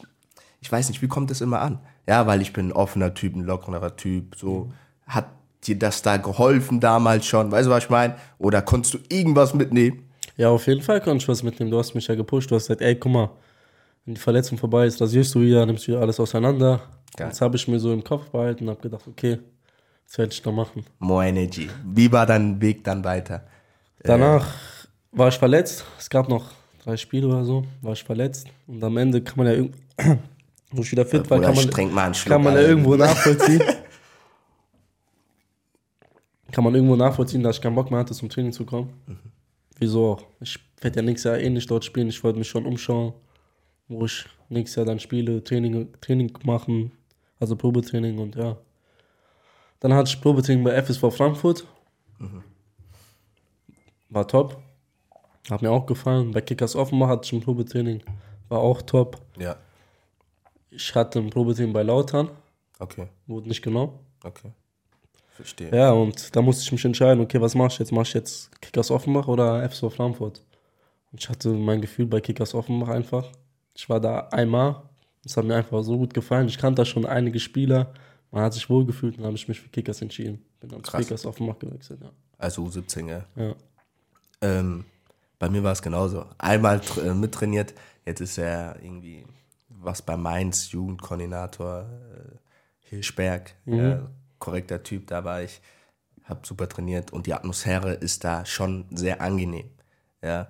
ich 0.62 0.72
weiß 0.72 0.90
nicht, 0.90 1.02
wie 1.02 1.08
kommt 1.08 1.32
es 1.32 1.42
immer 1.42 1.60
an? 1.60 1.80
Ja, 2.08 2.28
weil 2.28 2.42
ich 2.42 2.54
bin 2.54 2.68
ein 2.68 2.72
offener 2.72 3.14
Typ, 3.14 3.36
ein 3.36 3.44
lockerer 3.44 3.96
Typ, 3.96 4.36
so 4.36 4.72
hat 5.06 5.26
dir 5.64 5.78
das 5.78 6.02
da 6.02 6.18
geholfen 6.18 6.80
damals 6.80 7.26
schon, 7.26 7.52
weißt 7.52 7.68
du, 7.68 7.72
was 7.72 7.84
ich 7.86 7.90
meine? 7.90 8.16
Oder 8.40 8.62
konntest 8.62 8.94
du 8.96 9.00
irgendwas 9.10 9.54
mitnehmen? 9.54 10.08
Ja, 10.38 10.50
auf 10.50 10.66
jeden 10.68 10.82
Fall 10.82 11.02
konnte 11.02 11.22
ich 11.24 11.28
was 11.28 11.44
mitnehmen. 11.44 11.70
Du 11.72 11.78
hast 11.78 11.94
mich 11.94 12.08
ja 12.08 12.16
gepusht. 12.16 12.50
Du 12.50 12.56
hast 12.56 12.64
gesagt, 12.68 12.82
ey, 12.82 12.96
guck 12.96 13.12
mal, 13.12 13.30
wenn 14.06 14.16
die 14.16 14.22
Verletzung 14.22 14.58
vorbei 14.58 14.86
ist, 14.88 15.00
rasierst 15.00 15.36
du 15.36 15.42
wieder, 15.42 15.66
nimmst 15.66 15.88
wieder 15.88 16.00
alles 16.02 16.20
auseinander. 16.20 16.82
Geil. 17.16 17.30
Das 17.30 17.42
habe 17.42 17.56
ich 17.58 17.68
mir 17.68 17.80
so 17.80 17.94
im 17.94 18.04
Kopf 18.04 18.30
behalten 18.30 18.64
und 18.64 18.70
habe 18.72 18.82
gedacht, 18.82 19.04
okay, 19.08 19.38
das 20.08 20.18
werde 20.18 20.34
ich 20.34 20.44
noch 20.44 20.54
machen. 20.54 20.84
More 21.00 21.28
Energy. 21.28 21.70
Wie 21.86 22.12
war 22.12 22.26
dein 22.26 22.60
Weg 22.60 22.84
dann 22.84 23.04
weiter? 23.04 23.44
Danach 24.04 24.48
war 25.12 25.28
ich 25.28 25.38
verletzt. 25.38 25.86
Es 26.00 26.10
gab 26.10 26.28
noch 26.28 26.46
drei 26.84 26.98
Spiele 26.98 27.28
oder 27.28 27.44
so, 27.46 27.64
war 27.82 27.94
ich 27.94 28.04
verletzt. 28.04 28.48
Und 28.66 28.84
am 28.84 28.98
Ende 28.98 29.22
kann 29.22 29.36
man 29.38 29.46
ja 29.48 29.54
irgend- 29.54 29.76
wo 30.72 30.82
ich 30.82 30.92
wieder 30.92 31.06
fit 31.06 31.30
war, 31.30 31.40
kann 31.40 31.54
man, 31.54 31.70
kann 31.70 32.44
man 32.44 32.54
ja 32.56 32.62
irgendwo 32.62 32.96
nachvollziehen. 32.96 33.62
kann 36.52 36.64
man 36.64 36.74
irgendwo 36.76 36.96
nachvollziehen, 36.96 37.44
dass 37.44 37.58
ich 37.58 37.62
keinen 37.62 37.76
Bock 37.76 37.90
mehr 37.92 38.00
hatte, 38.00 38.14
zum 38.14 38.30
Training 38.30 38.52
zu 38.52 38.66
kommen. 38.66 38.94
Wieso 39.80 40.14
auch? 40.14 40.24
Ich 40.40 40.60
werde 40.80 40.98
ja 40.98 41.02
nächstes 41.02 41.30
Jahr 41.32 41.40
eh 41.40 41.50
nicht 41.50 41.70
dort 41.70 41.84
spielen. 41.86 42.10
Ich 42.10 42.24
wollte 42.24 42.38
mich 42.40 42.48
schon 42.50 42.66
umschauen, 42.66 43.14
wo 43.88 44.06
ich 44.06 44.26
nächstes 44.50 44.76
Jahr 44.76 44.86
dann 44.86 45.00
spiele, 45.00 45.44
Training, 45.44 45.90
Training 46.02 46.32
machen, 46.44 46.92
also 47.40 47.56
Probetraining 47.56 48.20
und 48.20 48.36
ja. 48.36 48.58
Dann 49.80 49.94
hatte 49.94 50.10
ich 50.10 50.22
Probetraining 50.22 50.64
bei 50.64 50.80
FSV 50.82 51.12
Frankfurt. 51.16 51.66
War 54.10 54.28
top. 54.28 54.62
Hat 55.50 55.62
mir 55.62 55.72
auch 55.72 55.86
gefallen. 55.86 56.32
Bei 56.32 56.42
Kickers 56.42 56.76
Offenbach 56.76 57.08
hatte 57.08 57.26
ich 57.26 57.34
ein 57.34 57.42
Probetraining. 57.42 58.04
War 58.50 58.60
auch 58.60 58.82
top. 58.82 59.20
Ja, 59.40 59.56
Ich 60.70 60.94
hatte 60.94 61.20
ein 61.20 61.30
Probetraining 61.30 61.74
bei 61.74 61.84
Lautern. 61.84 62.30
okay, 62.80 63.08
Wurde 63.28 63.48
nicht 63.48 63.62
genommen. 63.62 63.94
okay. 64.24 64.52
Verstehe. 65.42 65.76
Ja, 65.76 65.92
und 65.92 66.36
da 66.36 66.42
musste 66.42 66.64
ich 66.64 66.72
mich 66.72 66.86
entscheiden, 66.86 67.24
okay, 67.24 67.42
was 67.42 67.56
mache 67.56 67.70
ich 67.70 67.80
jetzt? 67.80 67.92
Mache 67.92 68.04
ich 68.04 68.14
jetzt 68.14 68.62
Kickers 68.62 68.92
Offenbach 68.92 69.28
oder 69.28 69.68
FSV 69.68 69.92
Frankfurt? 69.92 70.44
Und 71.12 71.22
ich 71.22 71.30
hatte 71.30 71.50
mein 71.50 71.82
Gefühl 71.82 72.06
bei 72.06 72.22
Kickers 72.22 72.54
Offenbach 72.54 72.90
einfach. 72.90 73.28
Ich 73.76 73.90
war 73.90 74.00
da 74.00 74.28
einmal. 74.28 74.84
Es 75.26 75.36
hat 75.36 75.46
mir 75.46 75.56
einfach 75.56 75.84
so 75.84 75.98
gut 75.98 76.14
gefallen. 76.14 76.48
Ich 76.48 76.58
kannte 76.58 76.82
da 76.82 76.86
schon 76.86 77.06
einige 77.06 77.40
Spieler. 77.40 77.94
Man 78.32 78.44
hat 78.44 78.54
sich 78.54 78.70
wohlgefühlt 78.70 79.16
und 79.16 79.22
dann 79.22 79.28
habe 79.28 79.36
ich 79.36 79.48
mich 79.48 79.60
für 79.60 79.70
Kickers 79.70 80.02
entschieden. 80.02 80.46
Bin 80.60 80.70
dann 80.70 80.84
zu 80.84 80.92
Krass. 80.92 81.02
Kickers 81.02 81.26
Offenbach 81.26 81.60
gewechselt, 81.60 82.02
ja. 82.02 82.12
Also 82.38 82.64
U17, 82.64 83.08
ja. 83.10 83.26
ja. 83.36 83.56
Ähm, 84.42 84.86
bei 85.38 85.50
mir 85.50 85.64
war 85.64 85.74
es 85.74 85.82
genauso. 85.82 86.26
Einmal 86.38 86.82
äh, 87.04 87.14
mittrainiert, 87.14 87.74
jetzt 88.06 88.22
ist 88.22 88.38
er 88.38 88.78
irgendwie 88.82 89.26
was 89.68 90.02
bei 90.02 90.16
Mainz, 90.16 90.72
Jugendkoordinator, 90.72 91.90
äh, 91.90 92.38
Hirschberg, 92.90 93.56
äh, 93.66 93.98
korrekter 94.42 94.84
Typ, 94.84 95.08
da 95.08 95.24
war 95.24 95.42
ich, 95.42 95.62
hab 96.26 96.46
super 96.46 96.68
trainiert 96.68 97.12
und 97.14 97.26
die 97.28 97.34
Atmosphäre 97.34 97.94
ist 97.94 98.24
da 98.26 98.46
schon 98.46 98.86
sehr 98.92 99.22
angenehm. 99.22 99.70
Ja. 100.22 100.48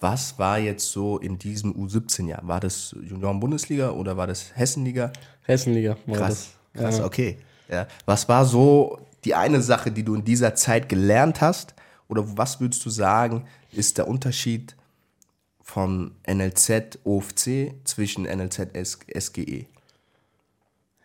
Was 0.00 0.38
war 0.38 0.58
jetzt 0.58 0.90
so 0.90 1.18
in 1.18 1.38
diesem 1.38 1.72
U17-Jahr? 1.74 2.40
War 2.46 2.60
das 2.60 2.94
Junioren-Bundesliga 3.00 3.90
oder 3.90 4.16
war 4.16 4.26
das 4.26 4.54
Hessenliga? 4.56 5.12
Hessenliga 5.44 5.96
war 6.06 6.16
Krass, 6.18 6.50
das. 6.74 6.82
krass, 6.82 6.98
Ja. 6.98 7.04
okay. 7.06 7.38
Ja. 7.68 7.86
Was 8.04 8.28
war 8.28 8.44
so 8.44 8.98
die 9.24 9.34
eine 9.34 9.62
Sache, 9.62 9.90
die 9.92 10.02
du 10.02 10.14
in 10.14 10.24
dieser 10.24 10.54
Zeit 10.54 10.88
gelernt 10.88 11.40
hast? 11.40 11.74
Oder 12.08 12.36
was 12.36 12.60
würdest 12.60 12.84
du 12.84 12.90
sagen, 12.90 13.46
ist 13.72 13.96
der 13.96 14.06
Unterschied 14.08 14.76
von 15.62 16.14
NLZ 16.28 16.98
OFC 17.04 17.72
zwischen 17.84 18.24
NLZ 18.26 18.68
SGE? 19.18 19.64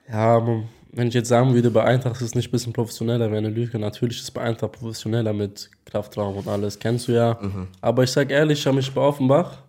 Ja, 0.10 0.40
man- 0.40 0.68
wenn 0.92 1.08
ich 1.08 1.14
jetzt 1.14 1.30
sagen 1.30 1.54
würde, 1.54 1.70
bei 1.70 1.84
Eintracht 1.84 2.16
ist 2.16 2.30
es 2.30 2.36
nicht 2.36 2.50
ein 2.50 2.52
bisschen 2.52 2.74
professioneller, 2.74 3.28
wäre 3.28 3.38
eine 3.38 3.50
Lüge. 3.50 3.78
Natürlich 3.78 4.20
ist 4.22 4.32
bei 4.32 4.42
Eintracht 4.42 4.74
professioneller 4.74 5.34
mit 5.34 5.70
Kraftraum 5.86 6.38
und 6.38 6.48
alles, 6.48 6.80
kennst 6.80 7.08
du 7.08 7.12
ja. 7.14 7.38
Aber 7.82 8.04
ich 8.04 8.12
sag 8.12 8.32
ehrlich, 8.32 8.60
ich 8.60 8.66
habe 8.66 8.78
mich 8.78 8.92
bei 8.92 9.02
Offenbach 9.02 9.60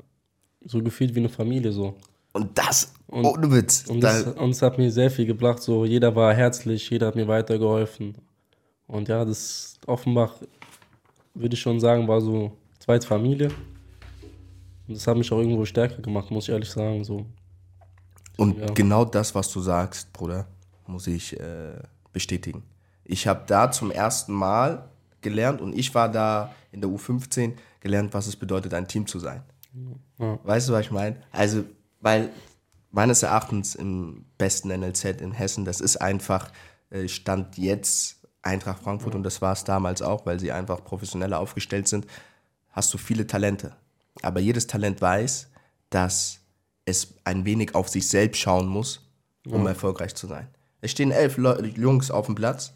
so 0.64 0.82
gefühlt 0.82 1.14
wie 1.14 1.20
eine 1.20 1.28
Familie 1.28 1.72
so. 1.72 1.94
Und 2.32 2.56
das, 2.56 2.92
ohne 3.08 3.50
Witz. 3.50 3.86
Und 3.88 4.00
das, 4.00 4.24
und 4.24 4.50
es 4.50 4.62
hat 4.62 4.78
mir 4.78 4.90
sehr 4.90 5.10
viel 5.10 5.26
gebracht, 5.26 5.62
so 5.62 5.84
jeder 5.84 6.14
war 6.14 6.32
herzlich, 6.32 6.88
jeder 6.88 7.08
hat 7.08 7.16
mir 7.16 7.26
weitergeholfen. 7.26 8.14
Und 8.86 9.08
ja, 9.08 9.24
das 9.24 9.78
Offenbach, 9.86 10.34
würde 11.34 11.54
ich 11.54 11.60
schon 11.60 11.80
sagen, 11.80 12.06
war 12.08 12.20
so 12.20 12.52
zweite 12.78 13.06
Familie. 13.06 13.48
Und 14.88 14.96
das 14.96 15.06
hat 15.06 15.16
mich 15.16 15.30
auch 15.32 15.38
irgendwo 15.38 15.64
stärker 15.64 16.00
gemacht, 16.00 16.30
muss 16.30 16.44
ich 16.44 16.50
ehrlich 16.50 16.70
sagen. 16.70 17.04
So. 17.04 17.26
und 18.36 18.58
ja. 18.58 18.66
genau 18.66 19.04
das, 19.04 19.34
was 19.34 19.50
du 19.52 19.60
sagst, 19.60 20.12
Bruder, 20.12 20.46
muss 20.90 21.06
ich 21.06 21.38
äh, 21.38 21.78
bestätigen. 22.12 22.62
Ich 23.04 23.26
habe 23.26 23.42
da 23.46 23.70
zum 23.70 23.90
ersten 23.90 24.32
Mal 24.32 24.88
gelernt 25.20 25.60
und 25.60 25.76
ich 25.76 25.94
war 25.94 26.10
da 26.10 26.54
in 26.72 26.80
der 26.80 26.90
U15 26.90 27.54
gelernt, 27.80 28.14
was 28.14 28.26
es 28.26 28.36
bedeutet, 28.36 28.74
ein 28.74 28.88
Team 28.88 29.06
zu 29.06 29.18
sein. 29.18 29.42
Ja. 30.18 30.38
Weißt 30.44 30.68
du, 30.68 30.72
was 30.72 30.82
ich 30.82 30.90
meine? 30.90 31.16
Also, 31.32 31.64
weil 32.00 32.30
meines 32.90 33.22
Erachtens 33.22 33.74
im 33.74 34.24
besten 34.38 34.68
NLZ 34.68 35.04
in 35.20 35.32
Hessen, 35.32 35.64
das 35.64 35.80
ist 35.80 35.96
einfach, 35.96 36.50
äh, 36.90 37.08
Stand 37.08 37.56
jetzt 37.58 38.20
Eintracht 38.42 38.82
Frankfurt 38.82 39.14
und 39.14 39.22
das 39.22 39.42
war 39.42 39.52
es 39.52 39.64
damals 39.64 40.00
auch, 40.00 40.24
weil 40.24 40.40
sie 40.40 40.50
einfach 40.50 40.82
professioneller 40.82 41.38
aufgestellt 41.38 41.88
sind, 41.88 42.06
hast 42.70 42.92
du 42.94 42.98
viele 42.98 43.26
Talente. 43.26 43.76
Aber 44.22 44.40
jedes 44.40 44.66
Talent 44.66 45.00
weiß, 45.00 45.48
dass 45.90 46.40
es 46.84 47.14
ein 47.24 47.44
wenig 47.44 47.74
auf 47.74 47.88
sich 47.88 48.08
selbst 48.08 48.38
schauen 48.38 48.66
muss, 48.66 49.06
um 49.46 49.66
erfolgreich 49.66 50.14
zu 50.14 50.26
sein. 50.26 50.48
Es 50.80 50.92
stehen 50.92 51.10
elf 51.10 51.36
Leu 51.36 51.60
Jungs 51.76 52.10
auf 52.10 52.26
dem 52.26 52.34
Platz, 52.34 52.72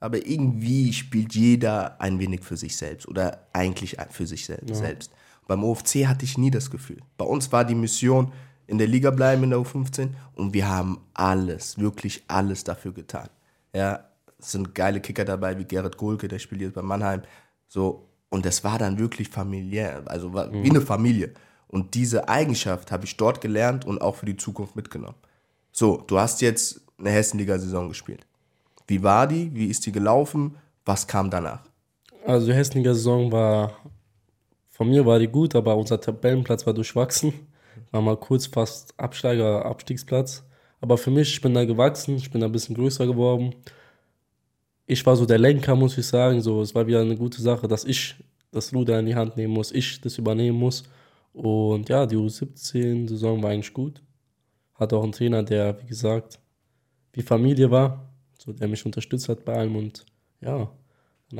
aber 0.00 0.26
irgendwie 0.26 0.92
spielt 0.92 1.34
jeder 1.34 2.00
ein 2.00 2.18
wenig 2.18 2.42
für 2.42 2.56
sich 2.56 2.76
selbst 2.76 3.06
oder 3.06 3.46
eigentlich 3.52 3.96
für 4.10 4.26
sich 4.26 4.46
sel 4.46 4.60
selbst. 4.72 5.12
Beim 5.46 5.64
OFC 5.64 6.06
hatte 6.06 6.24
ich 6.24 6.38
nie 6.38 6.50
das 6.50 6.70
Gefühl. 6.70 7.00
Bei 7.16 7.24
uns 7.24 7.52
war 7.52 7.64
die 7.64 7.74
Mission 7.74 8.32
in 8.66 8.78
der 8.78 8.86
Liga 8.86 9.10
bleiben 9.10 9.44
in 9.44 9.50
der 9.50 9.58
U15 9.58 10.10
und 10.34 10.54
wir 10.54 10.68
haben 10.68 11.00
alles, 11.14 11.78
wirklich 11.78 12.22
alles 12.28 12.64
dafür 12.64 12.92
getan. 12.92 13.28
Ja, 13.74 14.04
es 14.38 14.52
sind 14.52 14.74
geile 14.74 15.00
Kicker 15.00 15.24
dabei 15.24 15.58
wie 15.58 15.64
Gerrit 15.64 15.96
Gohlke, 15.96 16.28
der 16.28 16.38
spielt 16.38 16.62
jetzt 16.62 16.74
bei 16.74 16.82
Mannheim. 16.82 17.22
So 17.68 18.08
Und 18.30 18.46
das 18.46 18.64
war 18.64 18.78
dann 18.78 18.98
wirklich 18.98 19.28
familiär, 19.28 20.02
also 20.06 20.32
war 20.32 20.52
wie 20.52 20.70
eine 20.70 20.80
Familie. 20.80 21.32
Und 21.68 21.94
diese 21.94 22.28
Eigenschaft 22.28 22.92
habe 22.92 23.04
ich 23.04 23.16
dort 23.16 23.40
gelernt 23.40 23.84
und 23.84 24.00
auch 24.00 24.16
für 24.16 24.26
die 24.26 24.36
Zukunft 24.36 24.76
mitgenommen. 24.76 25.16
So, 25.70 25.98
du 26.06 26.18
hast 26.18 26.40
jetzt 26.40 26.80
eine 27.02 27.10
Hessenliga-Saison 27.10 27.88
gespielt. 27.88 28.26
Wie 28.86 29.02
war 29.02 29.26
die? 29.26 29.54
Wie 29.54 29.66
ist 29.66 29.84
die 29.86 29.92
gelaufen? 29.92 30.56
Was 30.84 31.06
kam 31.06 31.30
danach? 31.30 31.62
Also 32.26 32.46
die 32.46 32.54
Hessenliga-Saison 32.54 33.30
war, 33.30 33.72
von 34.70 34.88
mir 34.88 35.04
war 35.04 35.18
die 35.18 35.28
gut, 35.28 35.54
aber 35.54 35.76
unser 35.76 36.00
Tabellenplatz 36.00 36.66
war 36.66 36.74
durchwachsen. 36.74 37.32
War 37.90 38.02
mal 38.02 38.16
kurz 38.16 38.46
fast 38.46 38.98
Absteiger, 38.98 39.64
Abstiegsplatz. 39.64 40.44
Aber 40.80 40.98
für 40.98 41.10
mich, 41.10 41.32
ich 41.32 41.40
bin 41.40 41.54
da 41.54 41.64
gewachsen, 41.64 42.16
ich 42.16 42.30
bin 42.30 42.40
da 42.40 42.46
ein 42.46 42.52
bisschen 42.52 42.74
größer 42.74 43.06
geworden. 43.06 43.54
Ich 44.86 45.04
war 45.06 45.16
so 45.16 45.26
der 45.26 45.38
Lenker, 45.38 45.76
muss 45.76 45.96
ich 45.96 46.06
sagen. 46.06 46.40
So, 46.40 46.60
es 46.60 46.74
war 46.74 46.86
wieder 46.86 47.00
eine 47.00 47.16
gute 47.16 47.40
Sache, 47.40 47.68
dass 47.68 47.84
ich 47.84 48.16
das 48.50 48.74
Ruder 48.74 48.98
in 48.98 49.06
die 49.06 49.14
Hand 49.14 49.36
nehmen 49.36 49.54
muss, 49.54 49.72
ich 49.72 50.00
das 50.00 50.18
übernehmen 50.18 50.58
muss. 50.58 50.84
Und 51.32 51.88
ja, 51.88 52.04
die 52.04 52.16
U17-Saison 52.16 53.42
war 53.42 53.50
eigentlich 53.50 53.72
gut. 53.72 54.02
Hatte 54.74 54.96
auch 54.96 55.02
einen 55.02 55.12
Trainer, 55.12 55.42
der, 55.42 55.80
wie 55.80 55.86
gesagt, 55.86 56.40
wie 57.12 57.22
Familie 57.22 57.70
war, 57.70 58.08
so 58.38 58.52
der 58.52 58.68
mich 58.68 58.84
unterstützt 58.86 59.28
hat 59.28 59.44
bei 59.44 59.54
allem 59.54 59.76
und 59.76 60.04
ja, 60.40 60.70